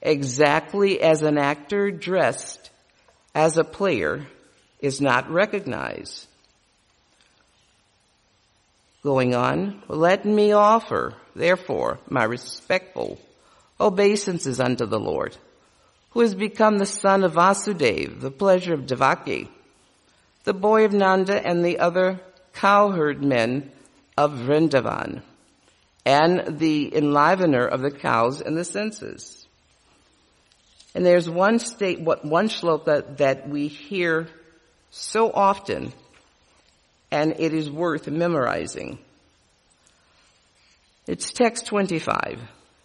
exactly 0.00 1.00
as 1.00 1.22
an 1.22 1.38
actor 1.38 1.92
dressed 1.92 2.72
as 3.32 3.58
a 3.58 3.64
player 3.64 4.26
is 4.80 5.00
not 5.00 5.30
recognized 5.30 6.26
Going 9.02 9.34
on, 9.34 9.82
let 9.88 10.24
me 10.24 10.52
offer, 10.52 11.14
therefore, 11.34 11.98
my 12.08 12.22
respectful 12.22 13.18
obeisances 13.80 14.60
unto 14.60 14.86
the 14.86 15.00
Lord, 15.00 15.36
who 16.10 16.20
has 16.20 16.36
become 16.36 16.78
the 16.78 16.86
son 16.86 17.24
of 17.24 17.32
Vasudeva, 17.32 18.20
the 18.20 18.30
pleasure 18.30 18.74
of 18.74 18.86
Devaki, 18.86 19.48
the 20.44 20.54
boy 20.54 20.84
of 20.84 20.92
Nanda 20.92 21.44
and 21.44 21.64
the 21.64 21.80
other 21.80 22.20
cowherd 22.52 23.24
men 23.24 23.72
of 24.16 24.32
Vrindavan, 24.32 25.22
and 26.04 26.58
the 26.58 26.92
enlivener 26.94 27.68
of 27.68 27.80
the 27.80 27.90
cows 27.90 28.40
and 28.40 28.56
the 28.56 28.64
senses. 28.64 29.46
And 30.94 31.04
there's 31.04 31.28
one 31.28 31.58
state, 31.58 32.00
one 32.00 32.48
shloka 32.48 33.16
that 33.16 33.48
we 33.48 33.66
hear 33.66 34.28
so 34.90 35.32
often, 35.32 35.92
and 37.12 37.34
it 37.38 37.52
is 37.52 37.70
worth 37.70 38.08
memorizing. 38.08 38.98
It's 41.06 41.30
text 41.32 41.66
25. 41.66 42.40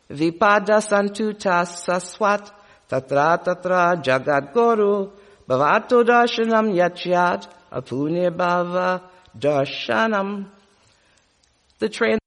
Vipada 0.10 0.84
santuta 0.84 1.64
saswat 1.64 2.52
tatra 2.90 3.40
tatra 3.40 4.04
jagat 4.04 4.54
guru 4.54 5.12
bhavato 5.48 6.04
darshanam 6.04 6.76
yachyat 6.76 7.48
apunya 7.72 8.30
bhava 8.30 9.02
darshanam. 9.38 10.48
The 11.80 11.88
trans 11.88 12.27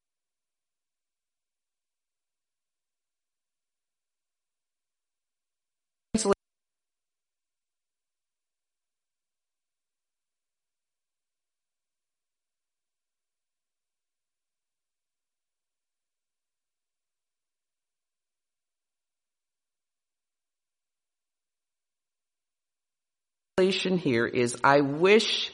here 23.69 24.27
is 24.27 24.57
I 24.65 24.81
wish 24.81 25.53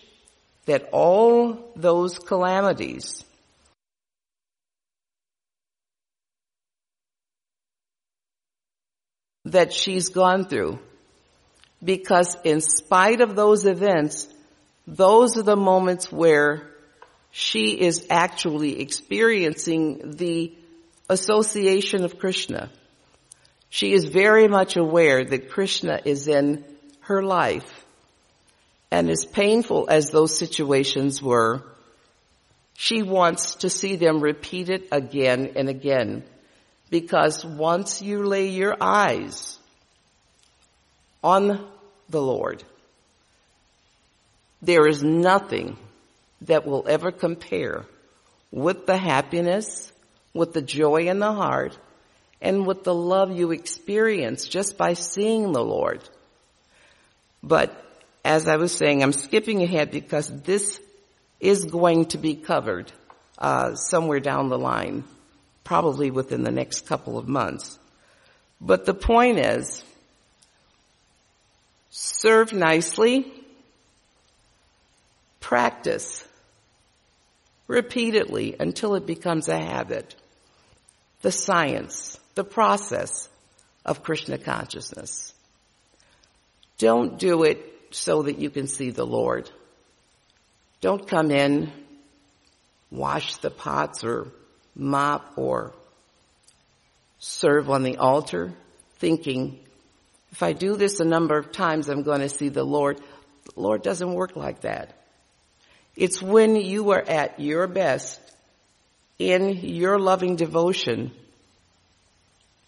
that 0.66 0.88
all 0.92 1.70
those 1.76 2.18
calamities 2.18 3.24
that 9.46 9.72
she's 9.72 10.08
gone 10.08 10.44
through 10.44 10.78
because 11.82 12.36
in 12.44 12.60
spite 12.60 13.20
of 13.20 13.36
those 13.36 13.64
events, 13.64 14.28
those 14.86 15.36
are 15.36 15.42
the 15.42 15.56
moments 15.56 16.10
where 16.10 16.68
she 17.30 17.80
is 17.80 18.06
actually 18.10 18.80
experiencing 18.80 20.12
the 20.16 20.52
association 21.08 22.04
of 22.04 22.18
Krishna. 22.18 22.70
She 23.68 23.92
is 23.92 24.06
very 24.06 24.48
much 24.48 24.76
aware 24.76 25.24
that 25.24 25.50
Krishna 25.50 26.00
is 26.04 26.28
in 26.28 26.64
her 27.00 27.22
life. 27.22 27.85
And 28.90 29.10
as 29.10 29.24
painful 29.24 29.88
as 29.90 30.10
those 30.10 30.36
situations 30.36 31.22
were, 31.22 31.62
she 32.74 33.02
wants 33.02 33.56
to 33.56 33.70
see 33.70 33.96
them 33.96 34.20
repeated 34.20 34.84
again 34.92 35.52
and 35.56 35.68
again. 35.68 36.24
Because 36.90 37.44
once 37.44 38.00
you 38.00 38.22
lay 38.22 38.48
your 38.48 38.76
eyes 38.80 39.58
on 41.24 41.66
the 42.08 42.22
Lord, 42.22 42.62
there 44.62 44.86
is 44.86 45.02
nothing 45.02 45.76
that 46.42 46.66
will 46.66 46.84
ever 46.88 47.10
compare 47.10 47.86
with 48.52 48.86
the 48.86 48.96
happiness, 48.96 49.92
with 50.32 50.52
the 50.52 50.62
joy 50.62 51.08
in 51.08 51.18
the 51.18 51.32
heart, 51.32 51.76
and 52.40 52.66
with 52.66 52.84
the 52.84 52.94
love 52.94 53.36
you 53.36 53.50
experience 53.50 54.46
just 54.46 54.76
by 54.76 54.92
seeing 54.92 55.52
the 55.52 55.64
Lord. 55.64 56.00
But 57.42 57.85
as 58.26 58.48
I 58.48 58.56
was 58.56 58.72
saying, 58.72 59.04
I'm 59.04 59.12
skipping 59.12 59.62
ahead 59.62 59.92
because 59.92 60.28
this 60.42 60.80
is 61.38 61.64
going 61.64 62.06
to 62.06 62.18
be 62.18 62.34
covered 62.34 62.90
uh, 63.38 63.76
somewhere 63.76 64.18
down 64.18 64.48
the 64.48 64.58
line, 64.58 65.04
probably 65.62 66.10
within 66.10 66.42
the 66.42 66.50
next 66.50 66.88
couple 66.88 67.18
of 67.18 67.28
months. 67.28 67.78
But 68.60 68.84
the 68.84 68.94
point 68.94 69.38
is, 69.38 69.84
serve 71.90 72.52
nicely, 72.52 73.32
practice 75.38 76.26
repeatedly 77.68 78.56
until 78.58 78.96
it 78.96 79.06
becomes 79.06 79.48
a 79.48 79.56
habit. 79.56 80.16
The 81.22 81.30
science, 81.30 82.18
the 82.34 82.44
process 82.44 83.28
of 83.84 84.02
Krishna 84.02 84.36
consciousness. 84.36 85.32
Don't 86.78 87.20
do 87.20 87.44
it 87.44 87.74
so 87.96 88.22
that 88.22 88.38
you 88.38 88.50
can 88.50 88.66
see 88.68 88.90
the 88.90 89.06
Lord. 89.06 89.50
Don't 90.82 91.08
come 91.08 91.30
in, 91.30 91.72
wash 92.90 93.36
the 93.36 93.50
pots 93.50 94.04
or 94.04 94.28
mop 94.74 95.32
or 95.36 95.72
serve 97.18 97.70
on 97.70 97.82
the 97.82 97.96
altar 97.96 98.52
thinking, 98.96 99.58
if 100.30 100.42
I 100.42 100.52
do 100.52 100.76
this 100.76 101.00
a 101.00 101.04
number 101.04 101.38
of 101.38 101.52
times, 101.52 101.88
I'm 101.88 102.02
going 102.02 102.20
to 102.20 102.28
see 102.28 102.50
the 102.50 102.64
Lord. 102.64 102.98
The 103.44 103.60
Lord 103.60 103.82
doesn't 103.82 104.12
work 104.12 104.36
like 104.36 104.60
that. 104.60 104.94
It's 105.96 106.20
when 106.20 106.56
you 106.56 106.90
are 106.90 107.02
at 107.02 107.40
your 107.40 107.66
best 107.66 108.20
in 109.18 109.60
your 109.62 109.98
loving 109.98 110.36
devotion 110.36 111.12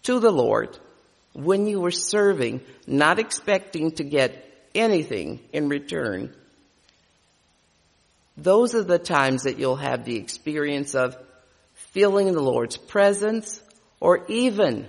to 0.03 0.19
the 0.19 0.31
Lord, 0.31 0.75
when 1.33 1.67
you 1.67 1.85
are 1.85 1.91
serving, 1.91 2.61
not 2.87 3.19
expecting 3.19 3.91
to 3.91 4.03
get 4.03 4.48
anything 4.79 5.39
in 5.51 5.69
return, 5.69 6.33
those 8.37 8.73
are 8.73 8.83
the 8.83 8.99
times 8.99 9.43
that 9.43 9.59
you'll 9.59 9.75
have 9.75 10.05
the 10.05 10.15
experience 10.15 10.95
of 10.95 11.17
feeling 11.91 12.31
the 12.31 12.41
Lord's 12.41 12.77
presence 12.77 13.61
or 13.99 14.25
even 14.27 14.87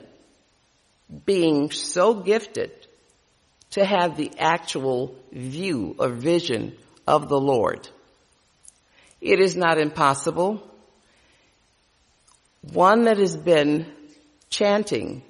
being 1.27 1.71
so 1.73 2.15
gifted 2.15 2.71
to 3.71 3.85
have 3.85 4.17
the 4.17 4.31
actual 4.39 5.17
view 5.33 5.97
or 5.99 6.09
vision 6.09 6.77
of 7.07 7.29
the 7.29 7.41
Lord. 7.41 7.89
It 9.21 9.41
is 9.41 9.57
not 9.57 9.79
impossible. 9.79 10.63
One 12.73 13.05
that 13.05 13.19
has 13.19 13.37
been 13.37 13.87
chanting 14.49 15.23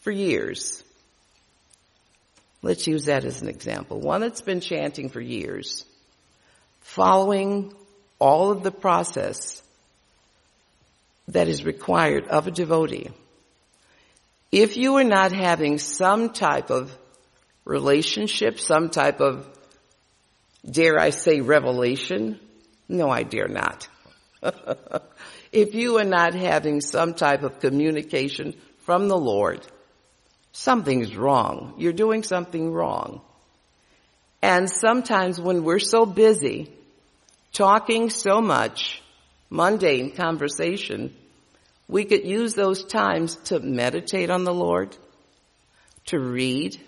for 0.00 0.10
years 0.10 0.82
Let's 2.62 2.86
use 2.86 3.06
that 3.06 3.24
as 3.24 3.40
an 3.42 3.48
example. 3.48 4.00
One 4.00 4.20
that's 4.20 4.42
been 4.42 4.60
chanting 4.60 5.08
for 5.08 5.20
years, 5.20 5.84
following 6.80 7.72
all 8.18 8.50
of 8.50 8.62
the 8.62 8.70
process 8.70 9.62
that 11.28 11.48
is 11.48 11.64
required 11.64 12.28
of 12.28 12.46
a 12.46 12.50
devotee. 12.50 13.10
If 14.52 14.76
you 14.76 14.96
are 14.96 15.04
not 15.04 15.32
having 15.32 15.78
some 15.78 16.30
type 16.30 16.70
of 16.70 16.96
relationship, 17.64 18.58
some 18.58 18.90
type 18.90 19.20
of, 19.20 19.46
dare 20.68 20.98
I 20.98 21.10
say, 21.10 21.40
revelation, 21.40 22.38
no, 22.88 23.08
I 23.08 23.22
dare 23.22 23.48
not. 23.48 23.88
if 25.52 25.74
you 25.74 25.98
are 25.98 26.04
not 26.04 26.34
having 26.34 26.80
some 26.80 27.14
type 27.14 27.42
of 27.42 27.60
communication 27.60 28.54
from 28.78 29.08
the 29.08 29.16
Lord, 29.16 29.64
something's 30.52 31.16
wrong. 31.16 31.74
You're 31.78 31.92
doing 31.92 32.22
something 32.22 32.72
wrong. 32.72 33.20
And 34.42 34.70
sometimes 34.70 35.40
when 35.40 35.64
we're 35.64 35.78
so 35.78 36.06
busy 36.06 36.70
talking 37.52 38.10
so 38.10 38.40
much, 38.40 39.02
mundane 39.50 40.12
conversation, 40.12 41.14
we 41.88 42.04
could 42.04 42.24
use 42.24 42.54
those 42.54 42.84
times 42.84 43.36
to 43.44 43.60
meditate 43.60 44.30
on 44.30 44.44
the 44.44 44.54
Lord, 44.54 44.96
to 46.06 46.18
read 46.18 46.80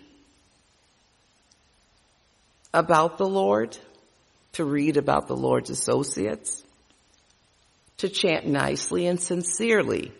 about 2.73 3.19
the 3.19 3.27
Lord, 3.27 3.77
to 4.53 4.65
read 4.65 4.97
about 4.97 5.27
the 5.27 5.37
Lord's 5.37 5.71
associates, 5.71 6.63
to 7.99 8.09
chant 8.09 8.47
nicely 8.47 9.07
and 9.07 9.21
sincerely. 9.21 10.13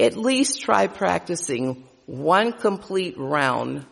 At 0.00 0.16
least 0.16 0.62
try 0.62 0.86
practicing 0.86 1.84
one 2.08 2.54
complete 2.54 3.18
round 3.18 3.84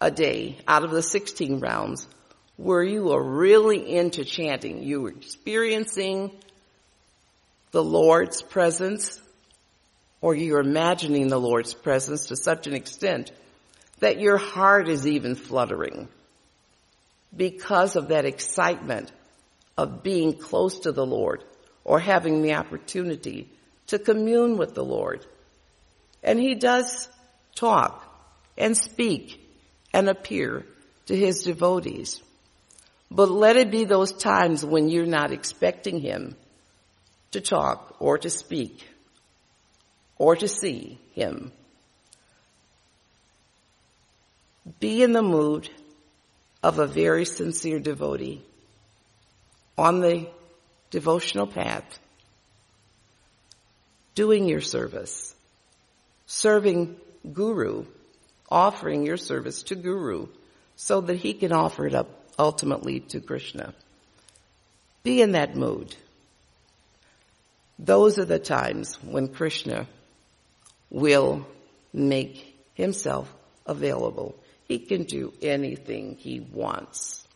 a 0.00 0.10
day 0.10 0.58
out 0.66 0.82
of 0.82 0.90
the 0.90 1.02
16 1.02 1.60
rounds 1.60 2.08
where 2.56 2.82
you 2.82 3.12
are 3.12 3.22
really 3.22 3.94
into 3.94 4.24
chanting. 4.24 4.82
You 4.82 5.06
are 5.06 5.10
experiencing 5.10 6.32
the 7.70 7.84
Lord's 7.84 8.42
presence 8.42 9.22
or 10.20 10.34
you're 10.34 10.58
imagining 10.58 11.28
the 11.28 11.38
Lord's 11.38 11.72
presence 11.72 12.26
to 12.26 12.36
such 12.36 12.66
an 12.66 12.74
extent 12.74 13.30
that 14.00 14.18
your 14.18 14.36
heart 14.36 14.88
is 14.88 15.06
even 15.06 15.36
fluttering 15.36 16.08
because 17.36 17.94
of 17.94 18.08
that 18.08 18.24
excitement 18.24 19.12
of 19.76 20.02
being 20.02 20.36
close 20.36 20.80
to 20.80 20.90
the 20.90 21.06
Lord 21.06 21.44
or 21.84 22.00
having 22.00 22.42
the 22.42 22.54
opportunity 22.54 23.48
to 23.86 24.00
commune 24.00 24.56
with 24.56 24.74
the 24.74 24.84
Lord. 24.84 25.24
And 26.22 26.38
he 26.38 26.54
does 26.54 27.08
talk 27.54 28.04
and 28.56 28.76
speak 28.76 29.40
and 29.92 30.08
appear 30.08 30.66
to 31.06 31.16
his 31.16 31.42
devotees. 31.42 32.22
But 33.10 33.30
let 33.30 33.56
it 33.56 33.70
be 33.70 33.84
those 33.84 34.12
times 34.12 34.64
when 34.64 34.88
you're 34.88 35.06
not 35.06 35.32
expecting 35.32 36.00
him 36.00 36.36
to 37.30 37.40
talk 37.40 37.96
or 37.98 38.18
to 38.18 38.30
speak 38.30 38.86
or 40.18 40.36
to 40.36 40.48
see 40.48 40.98
him. 41.14 41.52
Be 44.80 45.02
in 45.02 45.12
the 45.12 45.22
mood 45.22 45.70
of 46.62 46.78
a 46.78 46.86
very 46.86 47.24
sincere 47.24 47.78
devotee 47.78 48.42
on 49.76 50.00
the 50.00 50.28
devotional 50.90 51.46
path, 51.46 51.98
doing 54.14 54.48
your 54.48 54.60
service, 54.60 55.34
serving 56.28 56.94
Guru, 57.32 57.86
offering 58.50 59.04
your 59.04 59.16
service 59.16 59.62
to 59.64 59.74
Guru 59.74 60.28
so 60.76 61.00
that 61.00 61.16
he 61.16 61.32
can 61.32 61.52
offer 61.52 61.86
it 61.86 61.94
up 61.94 62.08
ultimately 62.38 63.00
to 63.00 63.20
Krishna. 63.20 63.74
Be 65.02 65.22
in 65.22 65.32
that 65.32 65.56
mood. 65.56 65.96
Those 67.78 68.18
are 68.18 68.26
the 68.26 68.38
times 68.38 68.96
when 69.02 69.28
Krishna 69.28 69.88
will 70.90 71.46
make 71.92 72.54
himself 72.74 73.32
available. 73.66 74.34
He 74.66 74.78
can 74.78 75.04
do 75.04 75.32
anything 75.40 76.16
he 76.16 76.40
wants. 76.40 77.26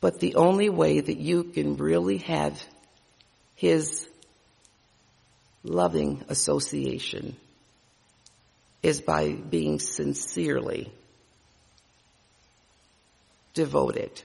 But 0.00 0.18
the 0.18 0.34
only 0.34 0.68
way 0.68 1.00
that 1.00 1.16
you 1.16 1.44
can 1.44 1.76
really 1.76 2.18
have 2.18 2.62
his 3.54 4.08
loving 5.64 6.22
association 6.28 7.36
is 8.82 9.00
by 9.00 9.32
being 9.32 9.80
sincerely 9.80 10.92
devoted, 13.54 14.22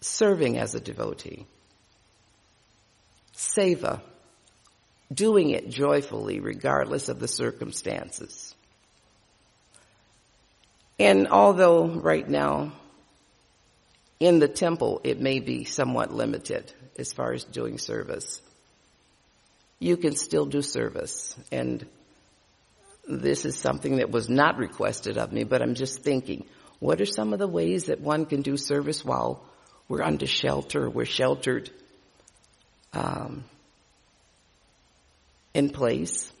serving 0.00 0.58
as 0.58 0.74
a 0.74 0.80
devotee, 0.80 1.46
seva, 3.34 4.02
doing 5.12 5.50
it 5.50 5.70
joyfully 5.70 6.40
regardless 6.40 7.08
of 7.08 7.18
the 7.18 7.28
circumstances. 7.28 8.54
And 10.98 11.28
although 11.28 11.86
right 11.86 12.28
now 12.28 12.72
in 14.18 14.38
the 14.38 14.48
temple 14.48 15.00
it 15.04 15.20
may 15.20 15.40
be 15.40 15.64
somewhat 15.64 16.12
limited 16.12 16.72
as 16.98 17.12
far 17.12 17.32
as 17.32 17.44
doing 17.44 17.78
service, 17.78 18.40
you 19.78 19.96
can 19.96 20.16
still 20.16 20.46
do 20.46 20.62
service. 20.62 21.36
And 21.52 21.86
this 23.06 23.44
is 23.44 23.56
something 23.56 23.96
that 23.96 24.10
was 24.10 24.28
not 24.28 24.56
requested 24.56 25.18
of 25.18 25.32
me, 25.32 25.44
but 25.44 25.62
I'm 25.62 25.74
just 25.74 26.02
thinking, 26.02 26.46
what 26.78 27.00
are 27.00 27.06
some 27.06 27.32
of 27.32 27.38
the 27.38 27.48
ways 27.48 27.86
that 27.86 28.00
one 28.00 28.26
can 28.26 28.42
do 28.42 28.56
service 28.56 29.04
while 29.04 29.42
we're 29.88 30.02
under 30.02 30.26
shelter, 30.26 30.88
we're 30.90 31.04
sheltered 31.04 31.70
um, 32.92 33.44
in 35.54 35.70
place? 35.70 36.32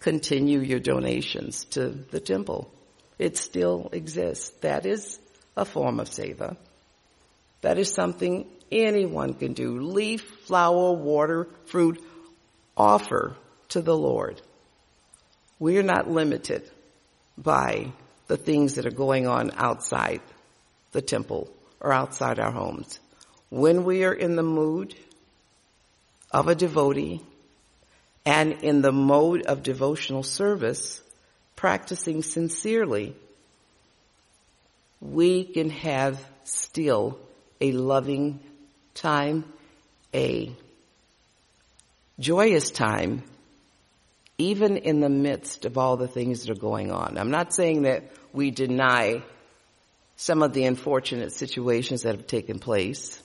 Continue 0.00 0.60
your 0.60 0.78
donations 0.78 1.64
to 1.66 1.88
the 1.88 2.20
temple. 2.20 2.70
It 3.18 3.36
still 3.36 3.88
exists. 3.92 4.50
That 4.60 4.86
is 4.86 5.18
a 5.58 5.64
form 5.64 6.00
of 6.00 6.08
seva. 6.08 6.56
That 7.60 7.78
is 7.78 7.92
something 7.92 8.46
anyone 8.70 9.34
can 9.34 9.52
do. 9.52 9.80
Leaf, 9.80 10.22
flower, 10.46 10.92
water, 10.92 11.48
fruit, 11.66 12.02
offer 12.76 13.36
to 13.70 13.82
the 13.82 13.96
Lord. 13.96 14.40
We 15.58 15.76
are 15.78 15.82
not 15.82 16.08
limited 16.08 16.62
by 17.36 17.92
the 18.28 18.36
things 18.36 18.74
that 18.74 18.86
are 18.86 18.90
going 18.90 19.26
on 19.26 19.50
outside 19.56 20.20
the 20.92 21.02
temple 21.02 21.48
or 21.80 21.92
outside 21.92 22.38
our 22.38 22.52
homes. 22.52 23.00
When 23.50 23.84
we 23.84 24.04
are 24.04 24.12
in 24.12 24.36
the 24.36 24.42
mood 24.42 24.94
of 26.30 26.46
a 26.46 26.54
devotee 26.54 27.22
and 28.24 28.52
in 28.62 28.82
the 28.82 28.92
mode 28.92 29.42
of 29.42 29.62
devotional 29.62 30.22
service, 30.22 31.02
practicing 31.56 32.22
sincerely, 32.22 33.16
we 35.00 35.44
can 35.44 35.70
have 35.70 36.22
still 36.44 37.18
a 37.60 37.72
loving 37.72 38.40
time, 38.94 39.44
a 40.14 40.52
joyous 42.18 42.70
time, 42.70 43.22
even 44.38 44.76
in 44.76 45.00
the 45.00 45.08
midst 45.08 45.64
of 45.64 45.78
all 45.78 45.96
the 45.96 46.08
things 46.08 46.44
that 46.44 46.56
are 46.56 46.60
going 46.60 46.90
on. 46.92 47.18
I'm 47.18 47.30
not 47.30 47.52
saying 47.52 47.82
that 47.82 48.10
we 48.32 48.50
deny 48.50 49.22
some 50.16 50.42
of 50.42 50.52
the 50.52 50.64
unfortunate 50.64 51.32
situations 51.32 52.02
that 52.02 52.16
have 52.16 52.26
taken 52.26 52.58
place. 52.58 53.20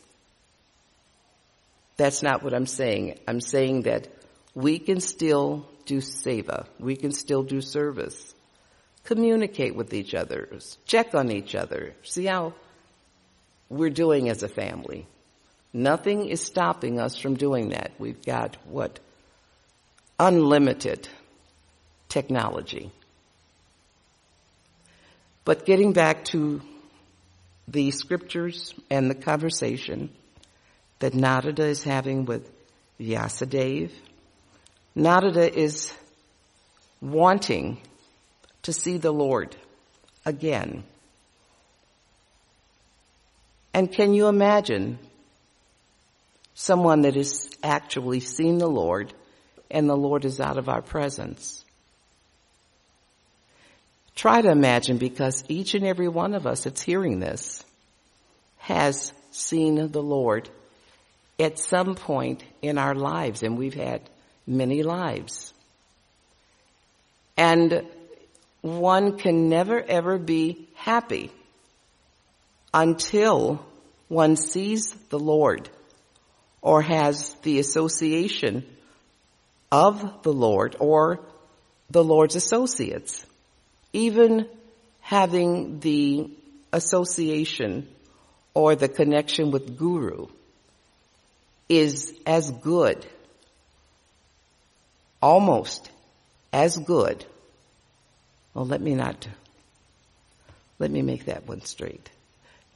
That's 1.97 2.23
not 2.23 2.43
what 2.43 2.53
I'm 2.53 2.65
saying. 2.65 3.19
I'm 3.27 3.41
saying 3.41 3.83
that 3.83 4.07
we 4.55 4.79
can 4.79 4.99
still 4.99 5.67
do 5.85 5.97
seva. 5.97 6.67
We 6.79 6.95
can 6.95 7.11
still 7.11 7.43
do 7.43 7.61
service. 7.61 8.33
Communicate 9.03 9.75
with 9.75 9.93
each 9.93 10.13
other. 10.13 10.49
Check 10.85 11.13
on 11.13 11.31
each 11.31 11.55
other. 11.55 11.93
See 12.03 12.25
how 12.25 12.53
we're 13.69 13.89
doing 13.89 14.29
as 14.29 14.43
a 14.43 14.47
family. 14.47 15.05
Nothing 15.73 16.27
is 16.27 16.41
stopping 16.41 16.99
us 16.99 17.17
from 17.17 17.35
doing 17.35 17.69
that. 17.69 17.91
We've 17.97 18.23
got 18.23 18.55
what? 18.65 18.99
Unlimited 20.19 21.09
technology. 22.07 22.91
But 25.45 25.65
getting 25.65 25.91
back 25.91 26.25
to 26.25 26.61
the 27.67 27.91
scriptures 27.91 28.73
and 28.89 29.09
the 29.09 29.15
conversation 29.15 30.09
that 30.99 31.13
Narada 31.13 31.65
is 31.65 31.83
having 31.83 32.25
with 32.25 32.49
Vyasadeva, 32.99 33.91
Narada 34.95 35.51
is 35.53 35.91
wanting 37.01 37.81
to 38.63 38.73
see 38.73 38.97
the 38.97 39.11
Lord 39.11 39.55
again. 40.25 40.83
And 43.73 43.91
can 43.91 44.13
you 44.13 44.27
imagine 44.27 44.99
someone 46.53 47.01
that 47.01 47.15
has 47.15 47.49
actually 47.63 48.19
seen 48.19 48.57
the 48.57 48.67
Lord 48.67 49.13
and 49.71 49.89
the 49.89 49.97
Lord 49.97 50.25
is 50.25 50.39
out 50.39 50.57
of 50.57 50.69
our 50.69 50.81
presence. 50.81 51.65
Try 54.15 54.41
to 54.41 54.49
imagine 54.49 54.97
because 54.97 55.43
each 55.47 55.73
and 55.73 55.85
every 55.85 56.07
one 56.07 56.35
of 56.35 56.45
us 56.45 56.63
that's 56.63 56.81
hearing 56.81 57.19
this 57.19 57.65
has 58.59 59.11
seen 59.31 59.91
the 59.91 60.03
Lord 60.03 60.49
at 61.39 61.57
some 61.57 61.95
point 61.95 62.43
in 62.61 62.77
our 62.77 62.93
lives 62.93 63.41
and 63.41 63.57
we've 63.57 63.73
had 63.73 64.01
many 64.45 64.83
lives. 64.83 65.53
And 67.35 67.83
one 68.63 69.17
can 69.17 69.49
never 69.49 69.79
ever 69.79 70.17
be 70.17 70.69
happy 70.73 71.29
until 72.73 73.63
one 74.07 74.37
sees 74.37 74.93
the 75.09 75.19
Lord 75.19 75.69
or 76.61 76.81
has 76.81 77.33
the 77.43 77.59
association 77.59 78.65
of 79.69 80.23
the 80.23 80.31
Lord 80.31 80.77
or 80.79 81.19
the 81.89 82.03
Lord's 82.03 82.37
associates. 82.37 83.25
Even 83.91 84.47
having 85.01 85.81
the 85.81 86.31
association 86.71 87.85
or 88.53 88.75
the 88.75 88.87
connection 88.87 89.51
with 89.51 89.77
Guru 89.77 90.27
is 91.67 92.13
as 92.25 92.49
good, 92.49 93.05
almost 95.21 95.91
as 96.53 96.77
good. 96.77 97.25
Well, 98.53 98.65
let 98.65 98.81
me 98.81 98.93
not, 98.93 99.27
let 100.79 100.91
me 100.91 101.01
make 101.01 101.25
that 101.25 101.47
one 101.47 101.61
straight. 101.61 102.09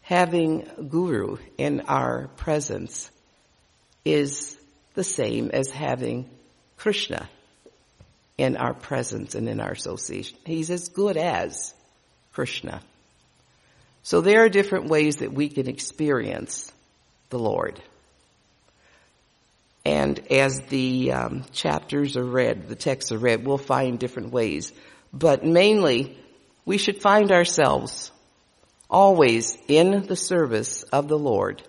Having 0.02 0.68
Guru 0.90 1.38
in 1.58 1.82
our 1.82 2.30
presence 2.38 3.12
is 4.06 4.58
the 4.96 5.04
same 5.04 5.52
as 5.52 5.70
having 5.70 6.30
Krishna 6.78 7.30
in 8.38 8.56
our 8.56 8.74
presence 8.74 9.36
and 9.36 9.50
in 9.50 9.60
our 9.60 9.72
association. 9.72 10.38
He's 10.46 10.70
as 10.72 10.90
good 10.90 11.18
as 11.18 11.74
Krishna. 12.34 12.82
So 14.04 14.22
there 14.22 14.44
are 14.44 14.50
different 14.50 14.88
ways 14.88 15.18
that 15.18 15.34
we 15.34 15.50
can 15.50 15.68
experience 15.68 16.72
the 17.30 17.40
Lord. 17.40 17.82
And 19.84 20.20
as 20.32 20.62
the 20.62 21.12
um, 21.12 21.46
chapters 21.52 22.16
are 22.16 22.24
read, 22.24 22.68
the 22.68 22.76
texts 22.76 23.12
are 23.12 23.18
read, 23.18 23.46
we'll 23.46 23.58
find 23.58 24.00
different 24.00 24.32
ways. 24.32 24.72
But 25.18 25.43
mainly, 25.43 26.15
we 26.63 26.78
should 26.78 27.01
find 27.01 27.32
ourselves 27.32 28.11
always 28.88 29.57
in 29.68 30.05
the 30.05 30.15
service 30.15 30.84
of 30.84 31.07
the 31.07 31.18
Lord 31.18 31.63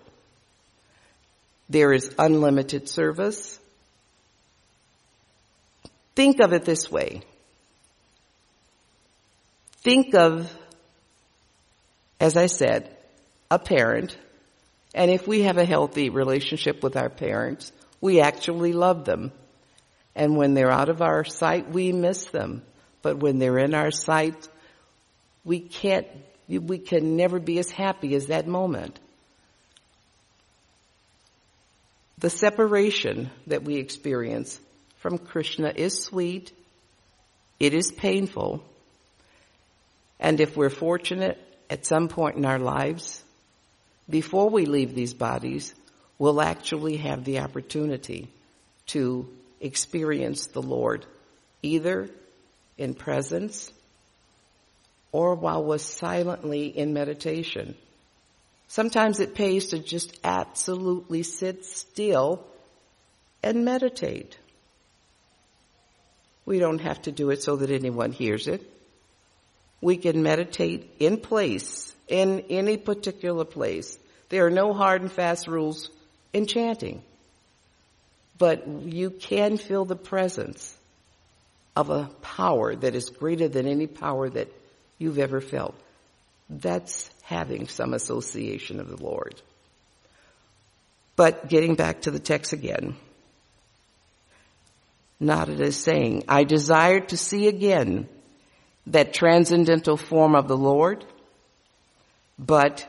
There 1.71 1.93
is 1.93 2.13
unlimited 2.17 2.89
service. 2.89 3.59
Think 6.15 6.39
of 6.39 6.51
it 6.53 6.65
this 6.65 6.91
way. 6.91 7.21
Think 9.83 10.15
of, 10.15 10.51
as 12.19 12.35
I 12.35 12.47
said, 12.47 12.95
a 13.51 13.59
parent, 13.59 14.17
and 14.95 15.11
if 15.11 15.27
we 15.27 15.43
have 15.43 15.57
a 15.57 15.65
healthy 15.65 16.09
relationship 16.09 16.81
with 16.81 16.97
our 16.97 17.09
parents, 17.09 17.71
we 18.01 18.19
actually 18.19 18.73
love 18.73 19.05
them. 19.05 19.31
And 20.15 20.35
when 20.35 20.55
they're 20.55 20.71
out 20.71 20.89
of 20.89 21.03
our 21.03 21.23
sight, 21.23 21.69
we 21.69 21.93
miss 21.93 22.25
them. 22.25 22.63
But 23.01 23.17
when 23.17 23.39
they're 23.39 23.59
in 23.59 23.73
our 23.73 23.91
sight, 23.91 24.47
we 25.43 25.59
can't, 25.59 26.07
we 26.47 26.77
can 26.77 27.15
never 27.15 27.39
be 27.39 27.59
as 27.59 27.69
happy 27.69 28.15
as 28.15 28.27
that 28.27 28.47
moment. 28.47 28.99
The 32.17 32.29
separation 32.29 33.29
that 33.47 33.63
we 33.63 33.75
experience 33.75 34.59
from 34.97 35.17
Krishna 35.17 35.71
is 35.73 36.03
sweet. 36.03 36.51
It 37.59 37.73
is 37.73 37.91
painful. 37.91 38.63
And 40.19 40.41
if 40.41 40.57
we're 40.57 40.69
fortunate 40.69 41.37
at 41.69 41.85
some 41.85 42.09
point 42.09 42.35
in 42.35 42.45
our 42.45 42.59
lives, 42.59 43.23
before 44.09 44.49
we 44.49 44.65
leave 44.65 44.93
these 44.93 45.13
bodies, 45.13 45.73
we'll 46.17 46.41
actually 46.41 46.97
have 46.97 47.23
the 47.23 47.39
opportunity 47.39 48.27
to 48.87 49.29
experience 49.61 50.47
the 50.47 50.61
Lord 50.61 51.05
either 51.61 52.09
in 52.79 52.93
presence 52.93 53.71
or 55.11 55.35
while 55.35 55.63
we're 55.63 55.77
silently 55.77 56.67
in 56.67 56.93
meditation. 56.93 57.75
Sometimes 58.67 59.19
it 59.19 59.35
pays 59.35 59.67
to 59.67 59.79
just 59.79 60.17
absolutely 60.23 61.23
sit 61.23 61.65
still 61.65 62.45
and 63.41 63.65
meditate. 63.65 64.37
We 66.45 66.59
don't 66.59 66.81
have 66.81 67.01
to 67.03 67.11
do 67.11 67.31
it 67.31 67.41
so 67.41 67.57
that 67.57 67.71
anyone 67.71 68.11
hears 68.11 68.47
it. 68.47 68.61
We 69.81 69.97
can 69.97 70.21
meditate 70.23 70.95
in 70.99 71.17
place, 71.17 71.93
in 72.07 72.41
any 72.49 72.77
particular 72.77 73.45
place. 73.45 73.97
There 74.29 74.45
are 74.45 74.51
no 74.51 74.73
hard 74.73 75.01
and 75.01 75.11
fast 75.11 75.47
rules 75.47 75.89
in 76.33 76.45
chanting. 76.45 77.01
But 78.37 78.67
you 78.67 79.09
can 79.09 79.57
feel 79.57 79.85
the 79.85 79.95
presence 79.95 80.75
of 81.75 81.89
a 81.89 82.09
power 82.21 82.75
that 82.75 82.95
is 82.95 83.09
greater 83.09 83.47
than 83.47 83.67
any 83.67 83.87
power 83.87 84.29
that 84.29 84.47
you've 84.97 85.19
ever 85.19 85.41
felt. 85.41 85.75
That's 86.49 87.09
having 87.23 87.67
some 87.67 87.93
association 87.93 88.79
of 88.79 88.89
the 88.89 89.01
Lord. 89.01 89.41
But 91.15 91.47
getting 91.49 91.75
back 91.75 92.01
to 92.01 92.11
the 92.11 92.19
text 92.19 92.53
again, 92.53 92.95
Narada 95.19 95.63
is 95.63 95.77
saying, 95.77 96.23
I 96.27 96.43
desire 96.43 97.01
to 97.01 97.17
see 97.17 97.47
again 97.47 98.07
that 98.87 99.13
transcendental 99.13 99.97
form 99.97 100.33
of 100.33 100.47
the 100.47 100.57
Lord, 100.57 101.05
but 102.37 102.87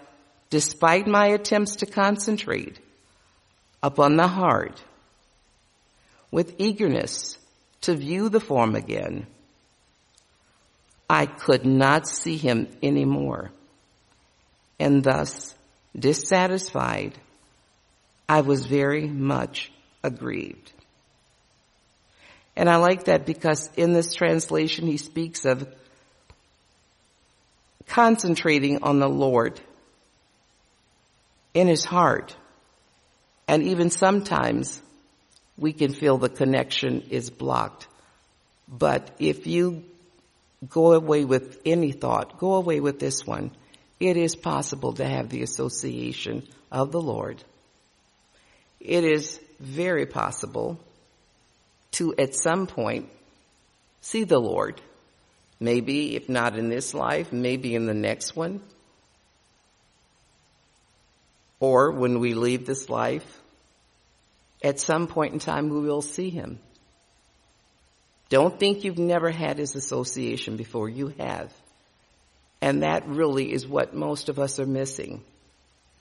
despite 0.48 1.06
my 1.06 1.26
attempts 1.26 1.76
to 1.76 1.86
concentrate 1.86 2.78
upon 3.82 4.16
the 4.16 4.28
heart 4.28 4.80
with 6.30 6.54
eagerness 6.58 7.36
to 7.82 7.94
view 7.94 8.28
the 8.28 8.40
form 8.40 8.74
again, 8.74 9.26
I 11.08 11.26
could 11.26 11.66
not 11.66 12.06
see 12.06 12.36
him 12.36 12.68
anymore. 12.82 13.50
And 14.78 15.02
thus, 15.02 15.54
dissatisfied, 15.98 17.18
I 18.28 18.42
was 18.42 18.66
very 18.66 19.08
much 19.08 19.72
aggrieved. 20.02 20.72
And 22.56 22.68
I 22.68 22.76
like 22.76 23.04
that 23.04 23.26
because 23.26 23.70
in 23.76 23.92
this 23.92 24.14
translation 24.14 24.86
he 24.86 24.98
speaks 24.98 25.44
of 25.44 25.66
concentrating 27.88 28.82
on 28.82 28.98
the 29.00 29.08
Lord 29.08 29.60
in 31.54 31.66
his 31.66 31.84
heart. 31.84 32.36
And 33.48 33.64
even 33.64 33.90
sometimes 33.90 34.80
we 35.60 35.72
can 35.74 35.92
feel 35.92 36.18
the 36.18 36.28
connection 36.28 37.02
is 37.10 37.30
blocked. 37.30 37.86
But 38.66 39.10
if 39.18 39.46
you 39.46 39.84
go 40.68 40.92
away 40.92 41.24
with 41.24 41.60
any 41.64 41.92
thought, 41.92 42.38
go 42.38 42.54
away 42.54 42.80
with 42.80 42.98
this 42.98 43.26
one. 43.26 43.50
It 44.00 44.16
is 44.16 44.34
possible 44.34 44.94
to 44.94 45.04
have 45.04 45.28
the 45.28 45.42
association 45.42 46.46
of 46.72 46.92
the 46.92 47.00
Lord. 47.00 47.42
It 48.80 49.04
is 49.04 49.38
very 49.58 50.06
possible 50.06 50.80
to 51.92 52.14
at 52.16 52.34
some 52.34 52.66
point 52.66 53.08
see 54.00 54.24
the 54.24 54.38
Lord. 54.38 54.80
Maybe 55.58 56.16
if 56.16 56.28
not 56.30 56.58
in 56.58 56.70
this 56.70 56.94
life, 56.94 57.32
maybe 57.32 57.74
in 57.74 57.84
the 57.84 57.94
next 57.94 58.34
one. 58.34 58.62
Or 61.58 61.90
when 61.90 62.20
we 62.20 62.32
leave 62.32 62.64
this 62.64 62.88
life, 62.88 63.39
at 64.62 64.80
some 64.80 65.06
point 65.06 65.32
in 65.32 65.38
time 65.38 65.68
we 65.68 65.80
will 65.80 66.02
see 66.02 66.30
him. 66.30 66.58
Don't 68.28 68.60
think 68.60 68.84
you've 68.84 68.98
never 68.98 69.30
had 69.30 69.58
his 69.58 69.74
association 69.74 70.56
before. 70.56 70.88
You 70.88 71.08
have. 71.18 71.52
And 72.60 72.82
that 72.82 73.08
really 73.08 73.52
is 73.52 73.66
what 73.66 73.94
most 73.94 74.28
of 74.28 74.38
us 74.38 74.60
are 74.60 74.66
missing 74.66 75.22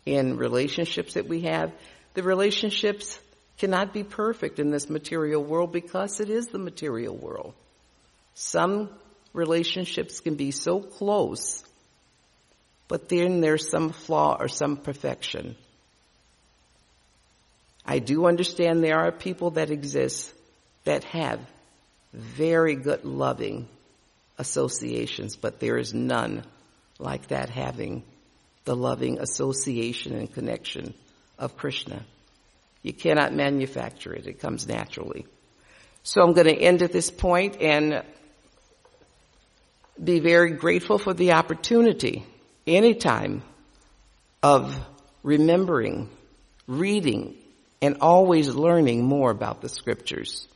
in 0.06 0.38
relationships 0.38 1.14
that 1.14 1.28
we 1.28 1.42
have. 1.42 1.72
The 2.14 2.24
relationships 2.24 3.20
cannot 3.58 3.94
be 3.94 4.04
perfect 4.04 4.60
in 4.60 4.70
this 4.70 4.90
material 4.90 5.44
world 5.44 5.72
because 5.72 6.20
it 6.20 6.30
is 6.30 6.48
the 6.48 6.60
material 6.60 7.16
world. 7.16 7.54
Some 8.34 8.90
relationships 9.34 10.20
can 10.20 10.36
be 10.36 10.52
so 10.52 10.80
close, 10.80 11.64
but 12.88 13.10
then 13.10 13.42
there's 13.42 13.70
some 13.70 13.92
flaw 13.92 14.38
or 14.40 14.48
some 14.48 14.78
perfection. 14.78 15.56
I 17.86 18.00
do 18.00 18.26
understand 18.28 18.84
there 18.84 19.00
are 19.00 19.12
people 19.12 19.52
that 19.52 19.72
exist 19.72 20.34
that 20.84 21.04
have 21.06 21.40
very 22.14 22.76
good 22.76 23.06
loving 23.06 23.68
associations, 24.38 25.36
but 25.36 25.60
there 25.60 25.78
is 25.78 25.94
none 25.94 26.44
like 26.98 27.28
that 27.28 27.50
having 27.50 28.04
the 28.66 28.76
loving 28.76 29.20
association 29.20 30.16
and 30.16 30.32
connection 30.32 30.94
of 31.38 31.58
Krishna. 31.58 32.06
You 32.82 32.94
cannot 32.94 33.34
manufacture 33.34 34.14
it. 34.14 34.28
It 34.28 34.40
comes 34.40 34.68
naturally. 34.68 35.26
So 36.04 36.22
I'm 36.22 36.34
going 36.34 36.48
to 36.48 36.56
end 36.56 36.82
at 36.82 36.92
this 36.92 37.12
point 37.12 37.62
and 37.62 38.04
be 40.02 40.20
very 40.20 40.52
grateful 40.52 40.98
for 40.98 41.14
the 41.14 41.34
opportunity 41.34 42.26
anytime 42.66 43.44
of 44.42 44.76
remembering, 45.24 46.10
reading, 46.68 47.36
and 47.82 47.98
always 48.02 48.50
learning 48.50 49.04
more 49.04 49.32
about 49.32 49.62
the 49.62 49.70
scriptures. 49.70 50.48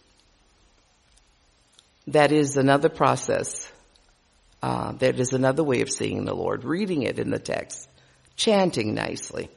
That 2.08 2.32
is 2.32 2.58
another 2.58 2.90
process. 2.90 3.70
Uh, 4.62 4.94
that 4.94 5.20
is 5.20 5.34
another 5.34 5.64
way 5.64 5.82
of 5.82 5.90
seeing 5.90 6.26
the 6.26 6.34
Lord, 6.34 6.64
reading 6.64 7.04
it 7.04 7.20
in 7.20 7.30
the 7.30 7.40
text, 7.40 7.88
chanting 8.36 8.94
nicely. 8.94 9.50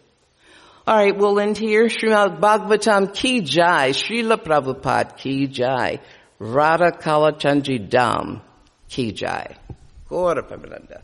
All 0.87 0.97
right, 0.97 1.17
we'll 1.17 1.41
end 1.41 1.59
here. 1.59 1.87
Srimad 1.87 2.41
Bhagavatam 2.41 3.13
ki 3.13 3.41
jai, 3.41 3.91
Srila 3.91 4.37
Prabhupada 4.37 5.17
ki 5.17 5.49
jai, 5.49 6.01
Radha 6.39 6.93
Kalachandji 6.93 7.89
Dham 7.89 8.41
ki 8.89 9.13
jai. 9.13 9.57
Pamananda. 10.09 11.03